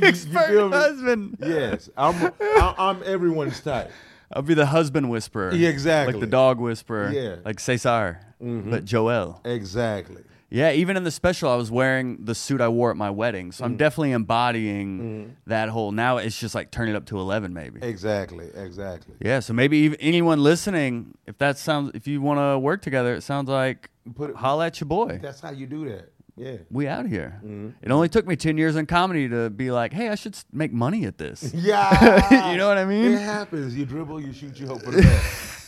[0.00, 1.36] Expert husband.
[1.40, 3.90] Yes, I'm I, I'm everyone's type.
[4.32, 5.52] I'll be the husband whisperer.
[5.54, 6.14] Yeah, exactly.
[6.14, 7.10] Like the dog whisperer.
[7.10, 7.36] Yeah.
[7.44, 8.20] Like Cesar.
[8.40, 9.40] But Joel.
[9.44, 10.22] Exactly.
[10.52, 13.52] Yeah, even in the special, I was wearing the suit I wore at my wedding.
[13.52, 13.78] So I'm mm.
[13.78, 15.30] definitely embodying mm.
[15.46, 15.92] that whole.
[15.92, 17.80] Now it's just like turn it up to 11, maybe.
[17.82, 18.50] Exactly.
[18.54, 19.14] Exactly.
[19.20, 23.14] Yeah, so maybe even anyone listening, if that sounds, if you want to work together,
[23.14, 25.20] it sounds like Put it- holla at your boy.
[25.22, 26.12] That's how you do that.
[26.36, 26.56] Yeah.
[26.70, 27.40] We out here.
[27.44, 27.70] Mm-hmm.
[27.80, 30.44] It only took me 10 years in comedy to be like, hey, I should s-
[30.52, 31.52] make money at this.
[31.54, 32.50] Yeah.
[32.52, 33.12] You know what I mean?
[33.12, 33.74] It happens.
[33.74, 35.58] You dribble, you shoot, you hope for the best.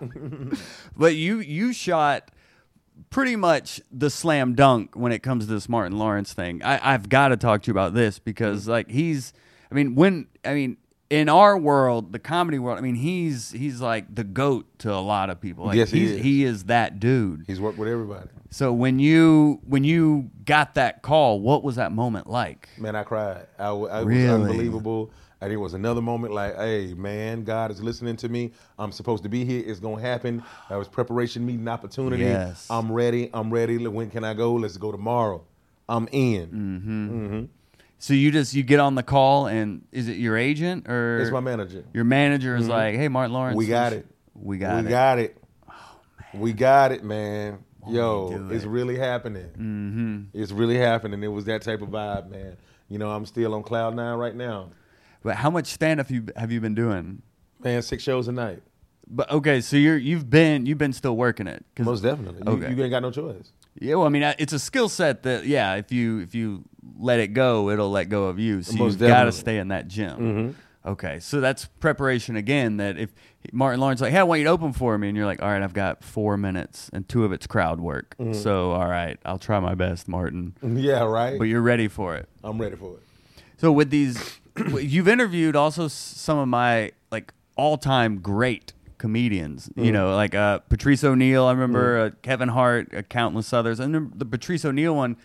[0.96, 2.30] But you you shot
[3.10, 6.62] pretty much the slam dunk when it comes to this Martin Lawrence thing.
[6.62, 8.70] I, I've got to talk to you about this because Mm-hmm.
[8.70, 9.32] like he's
[9.70, 10.76] I mean when I mean
[11.08, 14.98] in our world, the comedy world, I mean he's he's like the goat to a
[14.98, 15.66] lot of people.
[15.66, 16.20] Like, Yes, he is.
[16.22, 17.44] he is that dude.
[17.46, 18.28] He's worked with everybody.
[18.50, 22.68] So when you when you got that call, what was that moment like?
[22.78, 23.46] Man, I cried.
[23.58, 24.22] I, it Really?
[24.24, 25.10] was unbelievable.
[25.40, 28.52] And it was another moment like, hey, man, God is listening to me.
[28.78, 29.62] I'm supposed to be here.
[29.66, 30.42] It's going to happen.
[30.70, 32.22] That was preparation meeting opportunity.
[32.22, 32.66] Yes.
[32.70, 33.28] I'm ready.
[33.34, 33.86] I'm ready.
[33.86, 34.54] When can I go?
[34.54, 35.44] Let's go tomorrow.
[35.88, 36.46] I'm in.
[36.46, 37.44] Mm-hmm.
[37.98, 41.30] So you just you get on the call and is it your agent or It's
[41.30, 41.84] my manager.
[41.94, 44.06] Your manager is like, "Hey, Martin Lawrence, We got it.
[44.34, 44.90] We got we it.
[44.90, 45.36] got it.
[46.34, 47.60] We got it, man.
[47.88, 48.68] Yo, it's it?
[48.68, 49.46] really happening.
[49.46, 50.40] Mm-hmm.
[50.40, 51.22] It's really happening.
[51.22, 52.56] It was that type of vibe, man.
[52.88, 54.70] You know, I'm still on cloud nine right now.
[55.26, 57.20] But how much stand up you have you been doing?
[57.60, 58.62] Man, six shows a night.
[59.08, 61.64] But okay, so you're you've been you've been still working it.
[61.80, 62.42] Most definitely.
[62.46, 62.72] You, Okay.
[62.72, 63.50] you ain't got no choice.
[63.74, 66.62] Yeah, well, I mean, it's a skill set that yeah, if you if you
[66.96, 68.62] let it go, it'll let go of you.
[68.62, 70.10] So Most you've got to stay in that gym.
[70.16, 70.90] Mm-hmm.
[70.90, 72.76] Okay, so that's preparation again.
[72.76, 73.12] That if
[73.50, 75.48] Martin Lawrence like, hey, I want you to open for me, and you're like, all
[75.48, 78.14] right, I've got four minutes, and two of it's crowd work.
[78.20, 78.32] Mm-hmm.
[78.34, 80.54] So all right, I'll try my best, Martin.
[80.62, 81.36] Yeah, right.
[81.36, 82.28] But you're ready for it.
[82.44, 83.02] I'm ready for it.
[83.56, 84.38] So with these,
[84.80, 89.68] you've interviewed also some of my like all-time great comedians.
[89.76, 89.84] Mm.
[89.86, 91.44] You know, like uh, Patrice O'Neal.
[91.44, 93.80] I remember uh, Kevin Hart, uh, countless others.
[93.80, 95.16] And the Patrice O'Neal one,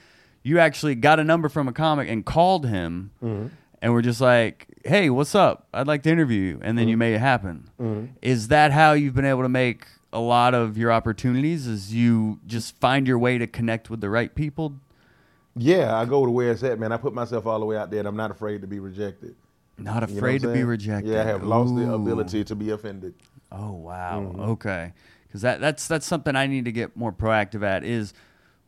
[0.43, 3.47] you actually got a number from a comic and called him, Mm-hmm.
[3.81, 5.67] and we're just like, "Hey, what's up?
[5.73, 6.89] I'd like to interview you." And then Mm-hmm.
[6.89, 8.09] you made it happen.
[8.21, 9.85] Is that how you've been able to make?
[10.13, 14.09] A lot of your opportunities is you just find your way to connect with the
[14.09, 14.73] right people.
[15.55, 16.91] Yeah, I go to where it's at, man.
[16.91, 19.35] I put myself all the way out there, and I'm not afraid to be rejected.
[19.77, 21.11] Not You know afraid to be rejected.
[21.11, 23.15] Yeah, I have lost the ability to be offended.
[23.51, 24.21] Oh wow.
[24.21, 24.41] Mm-hmm.
[24.41, 24.93] Okay.
[25.27, 28.13] Because that that's that's something I need to get more proactive at is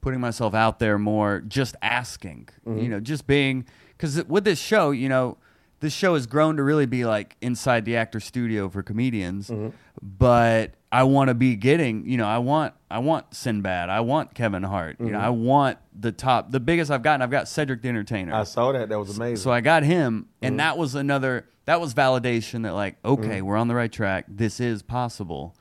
[0.02, 2.50] putting myself out there more, just asking.
[2.68, 2.80] Mm-hmm.
[2.80, 5.38] You know, just being because with this show, you know,
[5.80, 9.50] this show has grown to really be like inside the actor studio for comedians.
[9.50, 9.70] Mm-hmm.
[10.02, 14.36] But I want to be getting, you know, I want I want Sinbad, I want
[14.36, 15.26] Kevin Hart, you know, Mm-hmm.
[15.26, 17.22] I want the top, the biggest I've gotten.
[17.24, 18.34] I've got Cedric the Entertainer.
[18.34, 18.90] I saw that.
[18.90, 19.38] That was amazing.
[19.38, 20.46] So I got him, Mm-hmm.
[20.46, 21.48] and that was another.
[21.66, 23.46] That was validation that like, okay, Mm-hmm.
[23.46, 24.26] we're on the right track.
[24.28, 25.56] This is possible.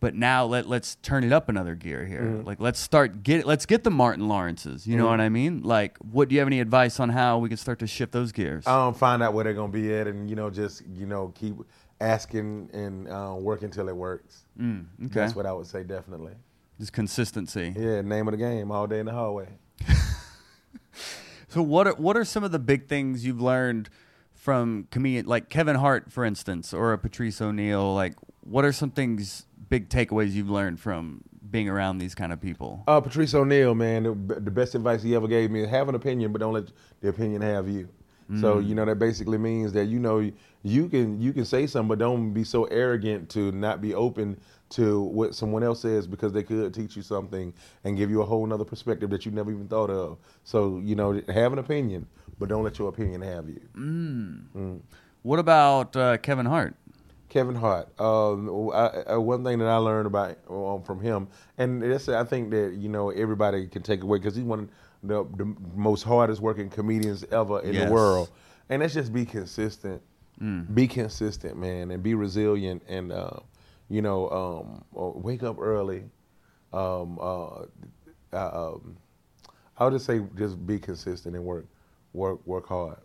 [0.00, 2.22] But now let let's turn it up another gear here.
[2.22, 2.46] Mm-hmm.
[2.46, 4.84] Like let's start get let's get the Martin Lawrences.
[4.84, 5.62] You know what I mean?
[5.62, 8.32] Like, what do you have any advice on how we can start to shift those
[8.32, 8.66] gears?
[8.66, 11.54] um, find out where they're gonna be at, and you know, just you know, keep
[12.00, 14.41] asking and uh, work until it works.
[14.60, 16.32] Mm, okay, That's what I would say, definitely.
[16.78, 17.74] just consistency.
[17.76, 19.48] Yeah, name of the game, all day in the hallway.
[21.48, 23.90] So what are what are some of the big things you've learned
[24.32, 27.94] from comedian like Kevin Hart, for instance, or a Patrice O'Neal?
[27.94, 32.40] Like, what are some things, big takeaways you've learned from being around these kind of
[32.40, 32.82] people?
[32.88, 35.94] Uh, Patrice O'Neal, man, the, the best advice he ever gave me is have an
[35.94, 36.72] opinion, but don't let
[37.02, 37.86] the opinion have you.
[38.40, 40.30] So you know that basically means that you know
[40.62, 44.38] you can you can say something, but don't be so arrogant to not be open
[44.70, 47.52] to what someone else says because they could teach you something
[47.84, 50.18] and give you a whole nother perspective that you never even thought of.
[50.44, 52.06] So you know have an opinion,
[52.38, 53.60] but don't let your opinion have you.
[55.22, 56.74] What about uh, Kevin Hart?
[57.28, 57.88] Kevin Hart.
[57.98, 62.24] Um, I, I, one thing that I learned about um, from him, and that's I
[62.24, 64.70] think that you know everybody can take away because he's one
[65.02, 67.86] the, the most hardest working comedians ever in Yes.
[67.88, 68.30] the world,
[68.68, 70.00] and that's just be consistent.
[70.74, 73.30] Be consistent, man, and be resilient, and uh,
[73.88, 76.02] you know, um, uh, wake up early.
[76.72, 77.60] Um, uh,
[78.32, 78.96] uh, um,
[79.78, 81.66] I would just say, just be consistent and work,
[82.12, 82.96] work, work hard.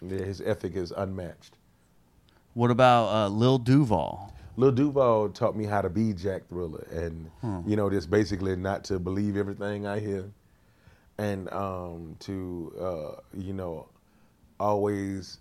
[0.00, 1.54] Yeah, his ethic is unmatched.
[2.54, 4.32] What about uh, Lil Duval?
[4.56, 7.30] Lil Duval taught me how to be Jack Thriller, and
[7.64, 10.24] you know, just basically not to believe everything I hear,
[11.18, 13.88] and um, to uh, you know,
[14.58, 15.38] always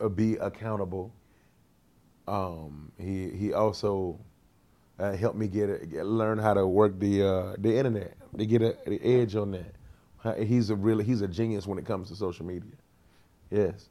[0.00, 1.12] uh, be accountable.
[2.28, 4.18] Um, he he also
[4.98, 8.46] uh, helped me get, a, get learn how to work the uh, the internet to
[8.46, 9.74] get a, the edge on that.
[10.44, 12.72] He's a really he's a genius when it comes to social media.
[13.48, 13.88] Yes,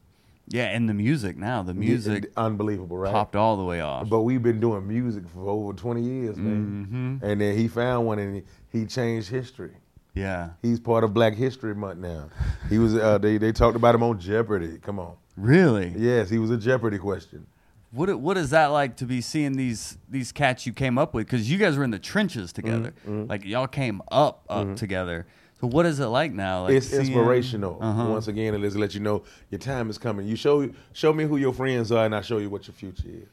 [0.50, 1.64] Yeah, and the music now.
[1.64, 3.12] The music unbelievable, right?
[3.14, 4.10] popped all the way off.
[4.10, 7.22] But we've been doing music for over 20 years, man.
[7.24, 9.72] And then he found one and he, he changed history.
[10.16, 10.50] Yeah.
[10.62, 12.30] He's part of Black History Month now.
[12.70, 14.78] He was uh, they they talked about him on Jeopardy.
[14.82, 15.16] Come on.
[15.38, 15.94] Really?
[15.98, 17.46] Yes, he was a Jeopardy question.
[17.92, 21.28] What what is that like to be seeing these these cats you came up with?
[21.28, 25.26] Because you guys were in the trenches together, Mm-hmm, like y'all came up up together.
[25.62, 26.64] So what is it like now?
[26.64, 27.78] Like it's seeing- inspirational.
[27.82, 28.06] Uh-huh.
[28.10, 30.28] Once again, it is to let you know your time is coming.
[30.28, 33.04] You show show me who your friends are, and I show you what your future
[33.08, 33.28] is.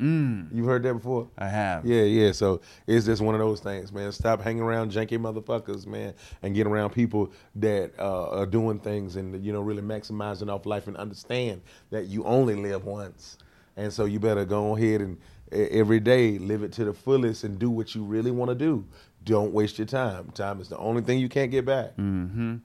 [0.00, 1.28] Mm, You've heard that before?
[1.38, 1.86] I have.
[1.86, 2.32] Yeah, yeah.
[2.32, 4.10] So it's just one of those things, man.
[4.12, 9.14] Stop hanging around janky motherfuckers, man, and get around people that uh, are doing things
[9.16, 13.38] and you know really maximizing off life and understand that you only live once,
[13.76, 15.18] and so you better go ahead and
[15.52, 18.84] every day live it to the fullest and do what you really want to do.
[19.22, 20.30] Don't waste your time.
[20.34, 21.96] Time is the only thing you can't get back.
[21.96, 22.56] mm-hmm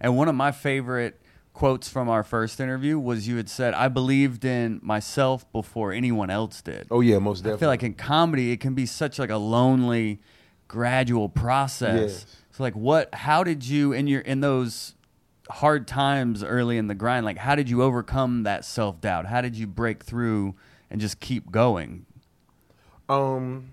[0.00, 1.20] And one of my favorite
[1.58, 6.30] quotes from our first interview was you had said, "I believed in myself before anyone
[6.30, 7.56] else did." Oh yeah, most definitely.
[7.56, 10.20] I feel like in comedy it can be such like a lonely,
[10.68, 12.24] gradual process.
[12.24, 12.36] Yes.
[12.52, 13.12] So like, what?
[13.12, 14.94] How did you in your in those
[15.50, 17.26] hard times early in the grind?
[17.26, 19.26] Like, how did you overcome that self doubt?
[19.26, 20.54] How did you break through
[20.88, 22.06] and just keep going?
[23.08, 23.70] Um,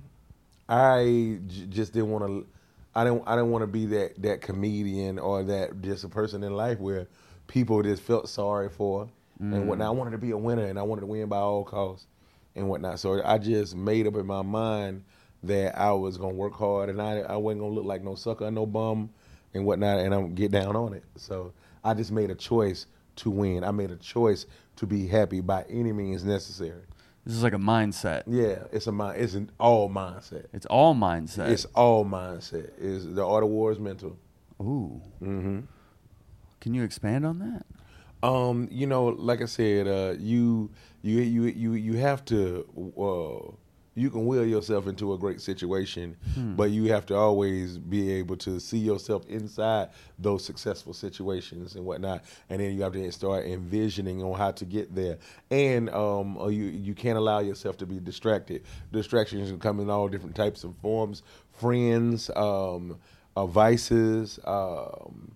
[0.68, 2.48] I j- just didn't want to.
[2.96, 3.22] I didn't.
[3.28, 6.80] I didn't want to be that that comedian or that just a person in life
[6.80, 7.08] where
[7.48, 9.88] people just felt sorry for and whatnot.
[9.88, 12.08] I wanted to be a winner and I wanted to win by all costs
[12.56, 13.00] and whatnot.
[13.00, 15.04] So I just made up in my mind
[15.43, 18.50] that I was gonna work hard and I I wasn't gonna look like no sucker,
[18.50, 19.10] no bum,
[19.54, 21.04] and whatnot, and I'm get down on it.
[21.18, 22.88] So I just made a choice
[23.18, 23.64] to win.
[23.64, 24.46] I made a choice
[24.78, 26.84] to be happy by any means necessary.
[27.26, 28.24] This is like a mindset.
[28.28, 29.20] Yeah, it's a mind.
[29.20, 30.46] It's an all mindset.
[30.54, 31.50] It's all mindset.
[31.50, 32.72] It's all mindset.
[32.78, 34.18] Is the art of war is mental.
[34.62, 35.02] Ooh.
[35.20, 35.60] hmm
[36.66, 38.28] Can you expand on that?
[38.28, 40.72] Um, you know, like I said, uh, you
[41.03, 42.66] you you you you have to.
[42.97, 43.51] Uh,
[43.93, 46.18] you can will yourself into a great situation,
[46.57, 51.86] but you have to always be able to see yourself inside those successful situations and
[51.86, 55.20] whatnot, and then you have to start envisioning on how to get there.
[55.51, 58.63] And um, uh, you you can't allow yourself to be distracted.
[58.91, 61.22] Distractions can come in all different types of forms:
[61.53, 62.97] friends, um,
[63.36, 64.39] uh, vices.
[64.45, 65.36] Um,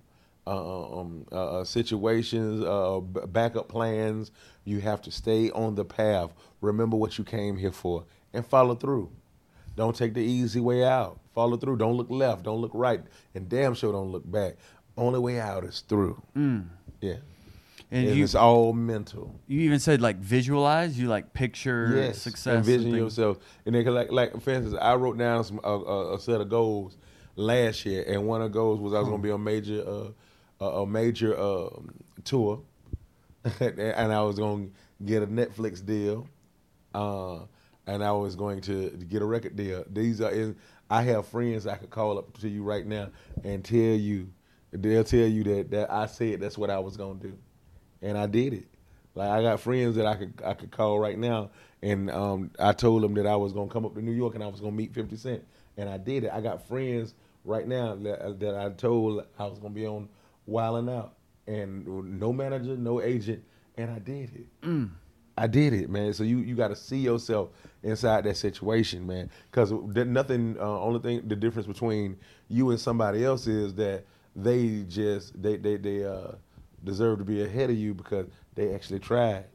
[0.51, 4.31] um, uh, uh, situations, uh, b- backup plans.
[4.65, 6.31] You have to stay on the path.
[6.61, 9.11] Remember what you came here for and follow through.
[9.75, 11.19] Don't take the easy way out.
[11.33, 11.77] Follow through.
[11.77, 12.43] Don't look left.
[12.43, 13.01] Don't look right.
[13.33, 14.55] And damn sure don't look back.
[14.97, 16.21] Only way out is through.
[16.35, 16.41] Yeah.
[16.41, 17.19] Mm.
[17.91, 19.39] And And you it's all mental.
[19.47, 20.99] you even said like visualize.
[20.99, 22.21] You like picture yes.
[22.21, 22.57] success.
[22.67, 23.37] Envision yourself.
[23.65, 26.49] And then, like, like for instance, I wrote down some a, a, a set of
[26.49, 26.97] goals
[27.35, 29.83] last year, and one of the goals was I was going to be a major
[29.87, 30.09] uh,
[30.59, 31.91] a, a major um,
[32.23, 32.61] tour,
[33.59, 36.27] and I was going to get a Netflix deal,
[36.93, 37.39] uh,
[37.87, 39.83] and I was going to get a record deal.
[39.91, 40.55] These are in,
[40.89, 43.09] I have friends I could call up to you right now
[43.43, 44.29] and tell you,
[44.71, 47.37] they'll tell you that that I said that's what I was going to do,
[48.01, 48.67] and I did it.
[49.15, 51.49] Like I got friends that I could I could call right now,
[51.81, 54.43] and um, I told them that I was gonna come up to New York and
[54.43, 55.43] I was gonna meet Fifty Cent,
[55.77, 56.31] and I did it.
[56.31, 60.07] I got friends right now that, that I told I was gonna be on
[60.49, 61.15] Wild 'N Out,
[61.47, 63.43] and no manager, no agent,
[63.77, 64.89] and I did it.
[65.37, 66.13] I did it, man.
[66.13, 69.29] So you you got to see yourself inside that situation, man.
[69.49, 70.57] Because nothing.
[70.59, 72.17] Uh, only thing the difference between
[72.49, 74.03] you and somebody else is that
[74.35, 76.33] they just they they they uh,
[76.83, 79.45] deserve to be ahead of you because they actually tried,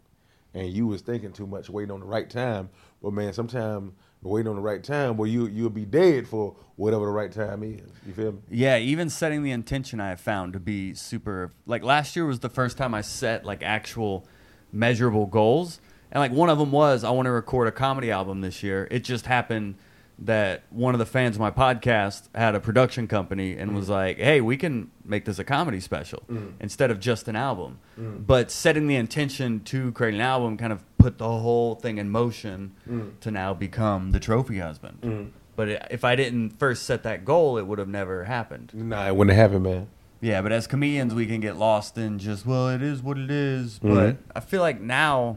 [0.54, 2.70] and you was thinking too much, waiting on the right time.
[3.02, 3.92] But man, sometimes
[4.30, 7.62] waiting on the right time, where you you'll be dead for whatever the right time
[7.62, 7.88] is.
[8.06, 8.38] You feel me?
[8.50, 12.40] Yeah, even setting the intention I have found to be super like last year was
[12.40, 14.26] the first time I set like actual
[14.72, 15.80] measurable goals.
[16.10, 18.86] And like one of them was I want to record a comedy album this year.
[18.90, 19.76] It just happened
[20.18, 23.92] that one of the fans of my podcast had a production company and was mm-hmm.
[23.92, 26.50] like, "Hey, we can make this a comedy special mm-hmm.
[26.60, 28.22] instead of just an album." Mm-hmm.
[28.22, 32.10] But setting the intention to create an album kind of put the whole thing in
[32.10, 32.74] motion
[33.20, 35.32] to now become the Trophy Husband.
[35.56, 38.72] But i- if I didn't first set that goal, it would have never happened.
[38.74, 39.88] Nah, it wouldn't happen, man.
[40.20, 43.30] Yeah, but as comedians, we can get lost in just, well, it is what it
[43.30, 43.78] is.
[43.78, 43.94] Mm-hmm.
[43.94, 45.36] But I feel like now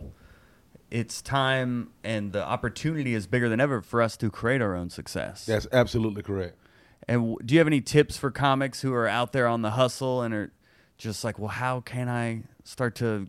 [0.90, 4.90] it's time and the opportunity is bigger than ever for us to create our own
[4.90, 5.46] success.
[5.46, 6.58] That's absolutely correct.
[7.08, 10.22] And do you have any tips for comics who are out there on the hustle
[10.22, 10.52] and are
[10.98, 13.28] just like, well, how can I start to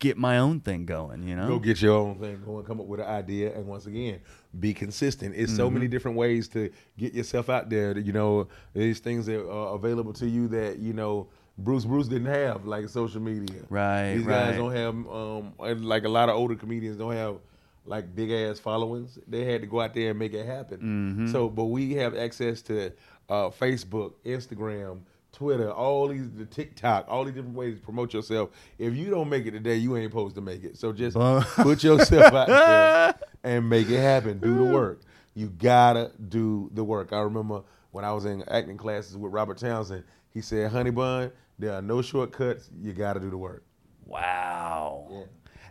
[0.00, 1.46] get my own thing going, you know?
[1.46, 4.20] Go get your own thing going, come up with an idea, and once again,
[4.58, 5.34] be consistent.
[5.36, 5.74] It's so Mm-hmm.
[5.74, 7.96] many different ways to get yourself out there.
[7.96, 11.28] You know, these things that are available to you that you know
[11.58, 13.62] Bruce Bruce didn't have, like social media.
[13.68, 14.46] Right, These right.
[14.46, 17.36] guys don't have, um, and like a lot of older comedians don't have
[17.84, 19.18] like big ass followings.
[19.26, 20.78] They had to go out there and make it happen.
[20.78, 21.32] Mm-hmm.
[21.32, 22.92] So, but we have access to
[23.28, 25.00] uh, Facebook, Instagram.
[25.32, 28.50] Twitter, all these, the TikTok, all these different ways to promote yourself.
[28.78, 30.76] If you don't make it today, you ain't supposed to make it.
[30.76, 34.38] So just put yourself out there and make it happen.
[34.38, 35.00] Do the work.
[35.34, 37.14] You gotta do the work.
[37.14, 40.04] I remember when I was in acting classes with Robert Townsend.
[40.34, 42.70] He said, "Honey bun, there are no shortcuts.
[42.80, 43.64] You gotta do the work."
[44.06, 45.06] Wow.
[45.10, 45.22] Yeah.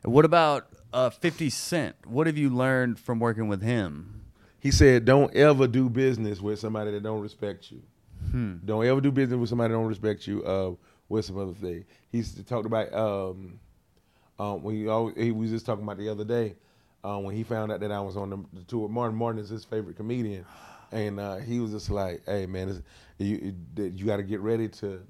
[0.04, 1.96] What about uh, 50 Cent?
[2.06, 4.26] What have you learned from working with him?
[4.60, 7.82] He said, "Don't ever do business with somebody that don't respect you.
[8.64, 10.44] Don't ever do business with somebody that don't respect you.
[10.44, 10.72] Uh,
[11.10, 13.60] with some other thing." He talked about um,
[14.40, 16.56] um, when he, always, he was just talking about the other day
[17.04, 18.88] uh, when he found out that I was on the, the tour.
[18.90, 20.46] Martin Martin is his favorite comedian,
[20.92, 22.84] and uh, he was just like, "Hey man,
[23.18, 25.02] you you got to get ready to.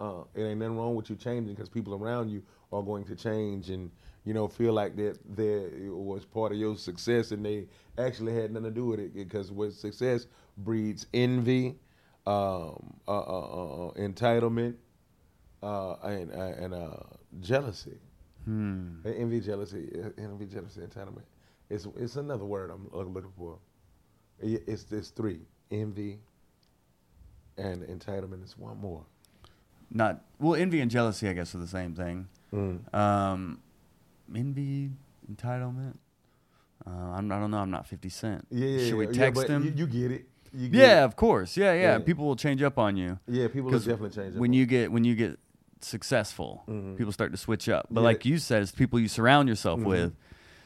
[0.00, 2.42] Uh, it ain't nothing wrong with you changing because people around you
[2.72, 3.90] are going to change and."
[4.24, 8.50] You know, feel like that that was part of your success, and they actually had
[8.50, 10.26] nothing to do with it because what success
[10.58, 11.76] breeds envy,
[12.26, 14.74] um, uh, uh, uh, entitlement,
[15.62, 16.96] uh, and uh, and uh,
[17.40, 17.98] jealousy.
[18.44, 18.96] Hmm.
[19.04, 21.24] Envy, jealousy, envy, jealousy, entitlement.
[21.70, 23.58] It's it's another word I'm looking for.
[24.40, 25.40] It- It's this three:
[25.70, 26.18] envy
[27.58, 28.44] and entitlement.
[28.44, 29.04] Is one more.
[29.90, 32.28] Not well, envy and jealousy, I guess, are the same thing.
[32.52, 32.94] Mm.
[32.94, 33.60] Um,
[34.34, 34.90] envy,
[35.32, 35.96] entitlement.
[36.86, 37.58] Uh, I'm, I don't know.
[37.58, 38.46] I'm not 50 Cent.
[38.50, 38.88] Yeah, yeah.
[38.88, 39.64] Should we yeah, text but him?
[39.64, 40.26] You, you get it.
[40.52, 41.04] You get yeah, it.
[41.04, 41.56] of course.
[41.56, 41.98] Yeah, yeah, Yeah.
[41.98, 43.18] People will change up on you.
[43.26, 43.48] yeah.
[43.48, 44.34] People will definitely change.
[44.34, 45.38] up when you get when you get
[45.80, 46.96] successful, Mhm.
[46.96, 47.86] people start to switch up.
[47.90, 48.04] But Yeah.
[48.06, 49.84] like you said, it's people you surround yourself Mhm.
[49.84, 50.16] with.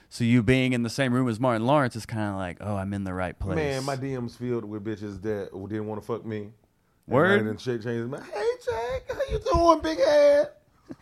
[0.09, 2.77] So you being in the same room as Martin Lawrence is kind of like, oh,
[2.77, 3.57] I'm in the right place.
[3.57, 6.53] Man, my DMs filled with bitches that didn't want to fuck me.
[7.11, 7.47] Word?
[7.47, 8.09] And shake changes.
[8.09, 10.51] Man, hey Jack, how you doing, big head?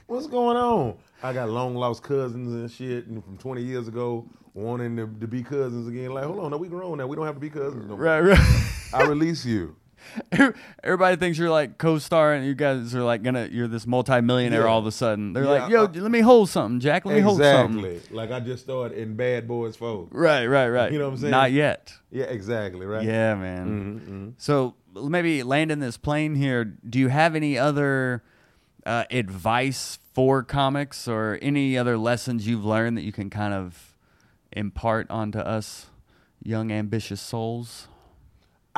[0.06, 0.96] What's going on?
[1.22, 5.26] I got long lost cousins and shit and from 20 years ago wanting to, to
[5.26, 6.12] be cousins again.
[6.14, 7.06] Like, hold on, no, we grown now.
[7.06, 7.98] We don't have to be cousins no more.
[7.98, 8.72] right, right.
[8.94, 9.76] I release you.
[10.84, 13.48] Everybody thinks you're like co-star, and you guys are like gonna.
[13.50, 14.66] You're this multi-millionaire Yeah.
[14.66, 15.32] all of a sudden.
[15.32, 17.04] They're Yeah, like, "Yo, uh, let me hold something, Jack.
[17.04, 18.16] Let me hold something." Exactly.
[18.16, 20.08] Like I just started in Bad Boys 4.
[20.10, 20.92] Right, right, right.
[20.92, 21.30] You know what I'm saying?
[21.30, 21.92] Not yet.
[22.10, 23.04] Yeah, exactly, right?
[23.04, 24.00] Yeah, man.
[24.00, 24.28] Mm-hmm.
[24.38, 26.64] So maybe landing this plane here.
[26.64, 28.22] Do you have any other
[28.86, 33.94] uh, advice for comics, or any other lessons you've learned that you can kind of
[34.52, 35.86] impart onto us,
[36.42, 37.88] young ambitious souls?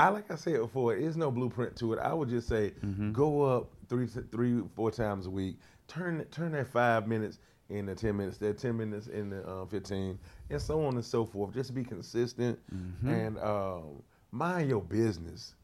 [0.04, 1.98] I like I said before, there's no blueprint to it.
[1.98, 3.12] I would just say Mm-hmm.
[3.12, 5.58] go up three, three, four times a week.
[5.88, 7.38] Turn turn that five minutes
[7.68, 8.38] into ten minutes.
[8.38, 11.52] That ten minutes into uh, fifteen, and so on and so forth.
[11.54, 12.58] Just be consistent
[13.06, 15.54] and um, mind your business.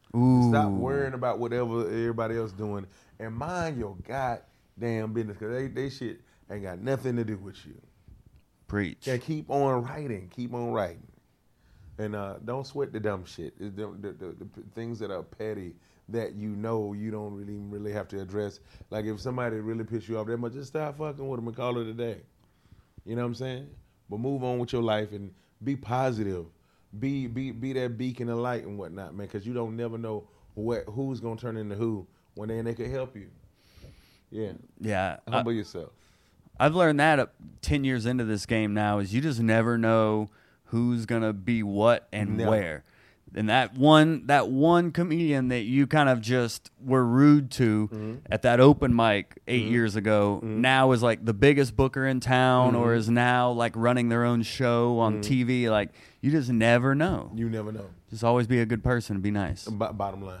[0.49, 2.85] Stop worrying about whatever everybody else doing,
[3.19, 6.21] and mind your goddamn business because they they shit
[6.51, 7.75] ain't got nothing to do with you.
[8.67, 9.07] Preach.
[9.07, 10.29] Yeah, keep on writing.
[10.35, 11.07] Keep on writing.
[11.99, 13.57] And uh, don't sweat the dumb shit.
[13.59, 15.73] The, the, the, the things that are petty
[16.09, 18.59] that you know you don't really really have to address.
[18.91, 21.57] Like if somebody really piss you off that much, just stop fucking with them and
[21.57, 22.17] call it a day.
[23.05, 23.67] You know what I'm saying?
[24.09, 25.31] But move on with your life and
[25.63, 26.45] be positive.
[26.99, 29.27] Be be be that beacon of light and whatnot, man.
[29.27, 32.89] Because you don't never know what who's gonna turn into who when they, they could
[32.89, 33.27] help you.
[34.31, 35.17] Yeah, Yeah.
[35.27, 35.89] I- humble yourself.
[36.59, 40.29] I've learned that 10 years into this game now is you just never know
[40.67, 42.49] who's to be what and Never.
[42.49, 42.83] where.
[43.35, 48.15] And that one that one comedian that you kind of just were rude to Mm-hmm.
[48.31, 49.71] at that open mic 8 mm-hmm.
[49.71, 50.61] years ago mm-hmm.
[50.61, 52.99] now is like the biggest booker in town or Mm-hmm.
[52.99, 55.51] is now like running their own show on mm-hmm.
[55.51, 55.89] TV like
[56.21, 57.31] you just never know.
[57.35, 57.89] You never know.
[58.09, 59.65] Just always be a good person and be nice.
[59.65, 60.39] Bo- bottom line.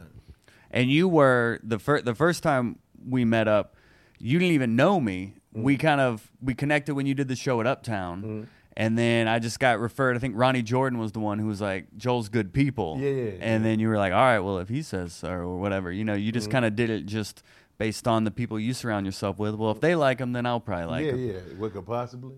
[0.71, 3.75] And you were the first the first time we met up,
[4.19, 5.35] you didn't even know me.
[5.53, 8.47] We kind of we connected when you did the show at Uptown,
[8.79, 10.15] And then I just got referred.
[10.15, 12.97] I think Ronnie Jordan was the one who was like, Joel's good people.
[12.99, 15.57] Yeah, yeah, And then you were like, all right, well, if he says so or
[15.57, 16.33] whatever, you know, you Mm-hmm.
[16.35, 17.41] just kind of did it just
[17.79, 19.55] based on the people you surround yourself with.
[19.55, 21.25] Well, if they like him, then I'll probably like yeah, him.
[21.27, 21.33] yeah.
[21.33, 21.39] Yeah.
[21.57, 22.35] What could possibly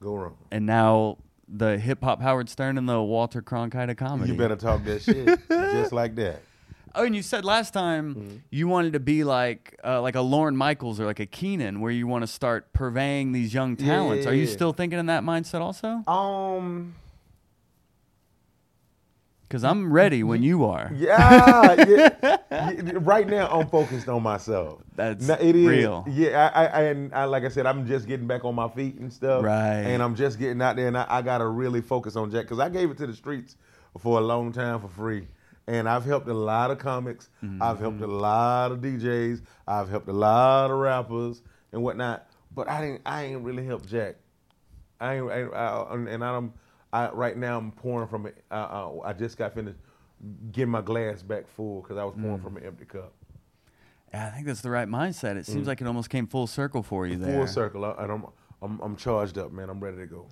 [0.00, 0.36] go wrong?
[0.50, 1.18] And now
[1.48, 4.32] the hip hop Howard Stern and the Walter Cronkite of comedy.
[4.32, 6.42] You better talk that shit just like that.
[6.96, 8.36] Oh, and you said last time Mm-hmm.
[8.50, 11.90] you wanted to be like uh, like a Lorne Michaels or like a Keenan, where
[11.92, 14.24] you want to start purveying these young Yeah, talents.
[14.24, 16.02] yeah, Are you still thinking in that mindset also?
[16.10, 16.94] Um.
[19.42, 20.90] Because I'm ready when you are.
[20.96, 22.08] Yeah, yeah,
[22.50, 22.92] yeah.
[22.94, 24.82] Right now, I'm focused on myself.
[24.96, 26.04] That's Now, it is real.
[26.08, 28.96] Yeah, I, I, and I, like I said, I'm just getting back on my feet
[28.98, 29.44] and stuff.
[29.44, 29.82] Right.
[29.82, 32.58] And I'm just getting out there, and I, I gotta really focus on Jack because
[32.58, 33.54] I gave it to the streets
[34.00, 35.28] for a long time for free,
[35.68, 37.28] and I've helped a lot of comics.
[37.42, 37.62] Mm-hmm.
[37.62, 39.42] I've helped a lot of DJs.
[39.66, 41.42] I've helped a lot of rappers
[41.72, 42.28] and whatnot.
[42.54, 43.02] But I didn't.
[43.06, 44.16] I ain't really helped Jack.
[45.00, 45.30] I ain't.
[45.30, 46.52] I, I, and I'm.
[46.92, 48.42] I right now I'm pouring from it.
[48.50, 49.78] Uh, uh, I just got finished
[50.52, 52.22] getting my glass back full because I was Mm.
[52.22, 53.12] pouring from an empty cup.
[54.14, 55.36] I think that's the right mindset.
[55.36, 57.34] It seems like it almost came full circle for you there.
[57.34, 57.38] Mm.
[57.38, 58.26] Full circle, I- and I'm,
[58.62, 59.68] I'm I'm charged up, man.
[59.68, 60.26] I'm ready to go.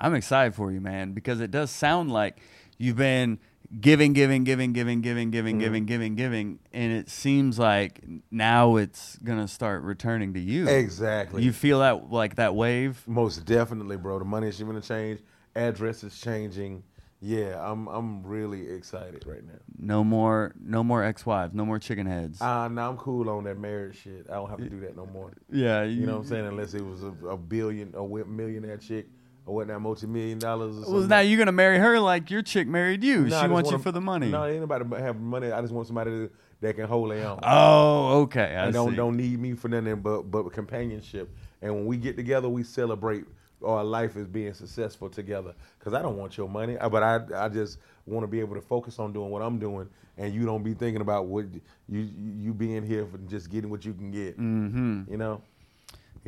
[0.00, 2.38] I'm excited for you, man, because it does sound like
[2.78, 3.38] you've been
[3.80, 5.60] giving, giving, giving, giving, giving, giving, Mm-hmm.
[5.64, 8.00] giving, giving, giving, and it seems like
[8.30, 10.68] now it's gonna start returning to you.
[10.68, 11.42] Exactly.
[11.42, 13.02] You feel that like that wave?
[13.06, 14.18] Most definitely, bro.
[14.18, 15.20] The money is going to change.
[15.54, 16.82] Address is changing.
[17.20, 19.58] Yeah, I'm I'm really excited right now.
[19.76, 22.40] No more, no more ex-wives, no more chicken heads.
[22.40, 24.26] Uh, now I'm cool on that marriage shit.
[24.30, 25.32] I don't have to do that no more.
[25.50, 26.46] yeah, You know what I'm saying?
[26.46, 29.08] Unless it was a, a billion, a millionaire chick,
[29.48, 30.94] or whatnot, multi-million dollars or something.
[30.94, 33.24] Well, now you're gonna marry her like your chick married you.
[33.26, 34.28] No, she wants you for the money.
[34.28, 35.50] No, anybody have money.
[35.50, 36.30] I just want somebody that-
[36.60, 37.38] that can hold their own.
[37.44, 38.40] Oh, okay.
[38.56, 38.96] I and don't see.
[38.96, 41.30] don't need me for nothing but but companionship.
[41.62, 43.24] And when we get together, we celebrate
[43.64, 45.54] our life as being successful together.
[45.78, 48.60] Because I don't want your money, but I I just want to be able to
[48.60, 51.44] focus on doing what I'm doing, and you don't be thinking about what
[51.88, 52.00] you
[52.42, 54.36] you being here for just getting what you can get.
[54.36, 55.12] Mm-hmm.
[55.12, 55.40] You know.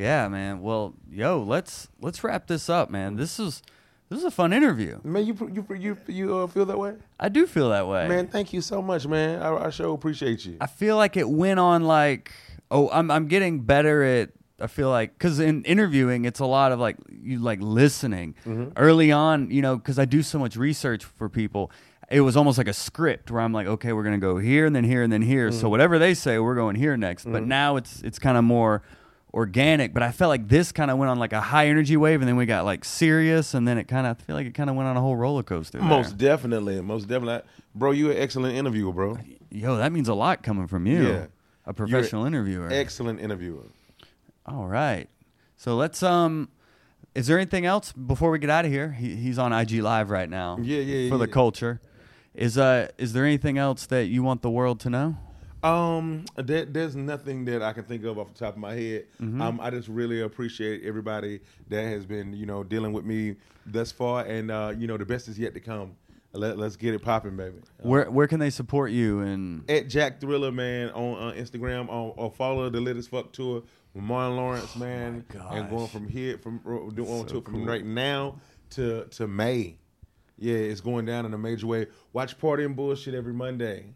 [0.01, 0.61] Yeah, man.
[0.61, 3.17] Well, yo, let's let's wrap this up, man.
[3.17, 3.61] This is
[4.09, 4.99] this is a fun interview.
[5.03, 6.95] Man, you you you you uh, feel that way?
[7.19, 8.07] I do feel that way.
[8.07, 9.43] Man, thank you so much, man.
[9.43, 10.57] I, I sure appreciate you.
[10.59, 12.31] I feel like it went on like
[12.71, 16.71] oh, I'm I'm getting better at I feel like cuz in interviewing it's a lot
[16.71, 18.33] of like you like listening.
[18.43, 18.71] Mm-hmm.
[18.77, 21.71] Early on, you know, cuz I do so much research for people.
[22.09, 24.65] It was almost like a script where I'm like, okay, we're going to go here
[24.65, 25.49] and then here and then here.
[25.49, 25.69] So mm-hmm.
[25.69, 27.23] whatever they say, we're going here next.
[27.23, 27.47] But mm-hmm.
[27.47, 28.81] now it's it's kind of more
[29.33, 32.21] organic, but I felt like this kind of went on like a high energy wave
[32.21, 34.53] and then we got like serious and then it kind of I feel like it
[34.53, 35.77] kind of went on a whole roller coaster.
[35.79, 35.87] there.
[35.87, 37.91] Most definitely, most definitely, bro.
[37.91, 39.17] You an excellent interviewer, bro.
[39.49, 41.07] Yo, that means a lot coming from you.
[41.07, 41.25] Yeah.
[41.65, 42.69] A professional interviewer.
[42.71, 43.65] Excellent interviewer.
[44.45, 45.07] All right.
[45.57, 46.49] So let's um
[47.13, 48.91] is there anything else before we get out of here?
[48.91, 50.57] He, he's on IG live right now.
[50.61, 51.33] Yeah, yeah, For the yeah.
[51.33, 51.81] culture.
[52.33, 55.17] Is uh is there anything else that you want the world to know?
[55.63, 59.05] Um, there, there's nothing that I can think of off the top of my head.
[59.21, 59.41] Mm-hmm.
[59.41, 63.35] Um, I just really appreciate everybody that has been, you know, dealing with me
[63.65, 65.95] thus far, and uh, you know, the best is yet to come.
[66.33, 67.57] Let, let's get it popping, baby.
[67.79, 72.13] Where where can they support you and At Jack Thriller, man, on uh, Instagram, on,
[72.15, 76.37] or follow the Lit as Fuck tour with Marlon Lawrence, man, and going from here
[76.37, 76.59] from
[76.95, 78.39] doing on tour from right now
[78.71, 79.77] to to May.
[80.37, 81.87] Yeah, it's going down in a major way.
[82.13, 83.93] Watch Party and Bullshit every Monday.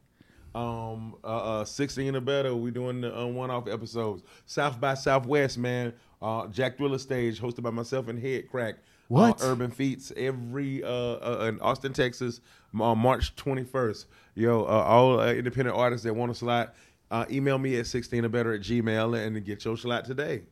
[0.56, 4.24] Um, uh, uh, 16 or better, we doing the uh, one-off episodes.
[4.45, 5.93] South by Southwest, man.
[6.22, 8.76] Uh, Jack Thriller stage, hosted by myself and HeadKrack.
[9.10, 9.41] What?
[9.41, 12.39] Uh, Urban Feats every uh, uh, in Austin, Texas,
[12.72, 14.06] March 21st.
[14.36, 16.74] Yo, uh, all uh, independent artists that want a slot,
[17.12, 20.43] uh, email me at 16 or better at Gmail and get your slot today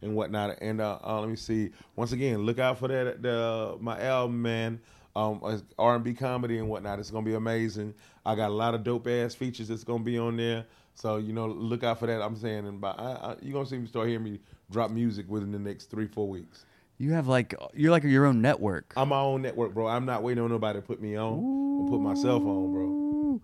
[0.00, 0.58] and whatnot.
[0.62, 1.70] And let me see.
[1.94, 3.22] Once again, look out for that.
[3.22, 4.80] The my album, man.
[5.14, 6.98] Um, R and B comedy and whatnot.
[6.98, 7.94] It's gonna be amazing.
[8.24, 10.64] I got a lot of dope ass features that's gonna be on there.
[10.94, 12.22] So you know, look out for that.
[12.22, 14.40] I'm saying, and by I, I, you're gonna see me start hearing me
[14.70, 16.64] drop music within the next three four weeks.
[16.98, 18.92] you have like you're like your own network.
[18.96, 19.86] I'm my own network, bro.
[19.86, 23.40] I'm not waiting on nobody to put me on or put myself on, bro.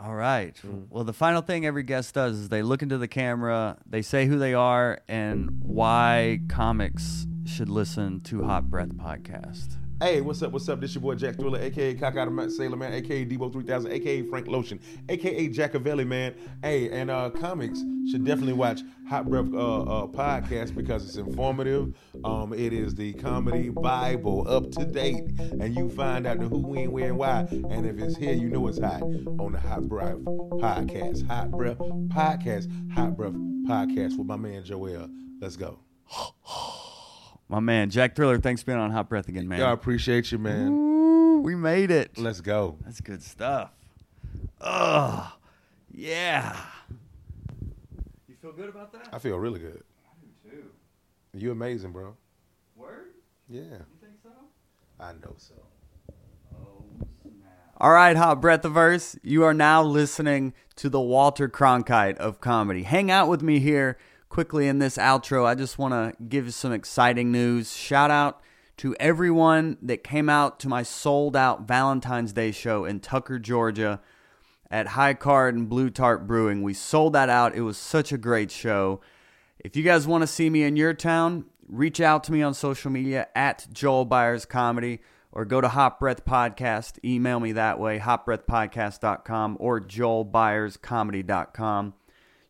[0.00, 0.54] All right.
[0.66, 0.86] Mm.
[0.88, 4.26] Well, the final thing every guest does is they look into the camera, they say
[4.26, 9.76] who they are and why comics should listen to Hot Breath podcast.
[10.02, 10.50] Hey, what's up?
[10.50, 10.80] What's up?
[10.80, 14.22] This your boy Jack Thriller, aka Cock Out of Sailor Man, aka Debo 3000, aka
[14.22, 16.34] Frank Lotion, aka Jackavelli, man.
[16.60, 17.78] Hey, and uh, comics
[18.10, 21.94] should definitely watch Hot Breath uh, uh, podcast because it's informative.
[22.24, 26.58] Um, it is the comedy Bible up to date, and you find out the who,
[26.58, 27.46] when, where, and why.
[27.70, 31.28] And if it's here, you know it's hot on the Hot Breath podcast.
[31.28, 32.92] Hot Breath podcast.
[32.94, 33.34] Hot Breath
[33.68, 35.08] podcast with my man Joel.
[35.40, 35.78] Let's go.
[37.48, 39.60] My man, Jack Thriller, thanks for being on Hot Breath again, man.
[39.60, 40.68] Yeah, I appreciate you, man.
[40.68, 42.16] Ooh, we made it.
[42.16, 42.78] Let's go.
[42.84, 43.70] That's good stuff.
[44.60, 45.32] Ugh.
[45.90, 46.56] Yeah.
[48.28, 49.08] You feel good about that?
[49.12, 49.82] I feel really good.
[50.06, 50.10] I
[50.48, 50.64] do too.
[51.34, 52.16] You amazing, bro.
[52.76, 53.08] Word?
[53.48, 53.68] Yeah, You
[54.00, 54.30] think so?
[54.98, 55.54] I know so.
[56.54, 56.84] Oh,
[57.78, 62.40] All right, Hot Breath of Verse, you are now listening to the Walter Cronkite of
[62.40, 62.84] comedy.
[62.84, 63.98] Hang out with me here
[64.32, 65.44] quickly in this outro.
[65.44, 67.76] I just want to give some exciting news.
[67.76, 68.40] Shout out
[68.78, 74.00] to everyone that came out to my sold out Valentine's Day show in Tucker, Georgia
[74.70, 76.62] at High Card and Blue Tart Brewing.
[76.62, 77.54] We sold that out.
[77.54, 79.02] It was such a great show.
[79.58, 82.54] If you guys want to see me in your town, reach out to me on
[82.54, 86.98] social media at Joel Byers Comedy or go to Hot Breath Podcast.
[87.04, 91.94] Email me that way, hotbreathpodcast.com or joelbyerscomedy.com.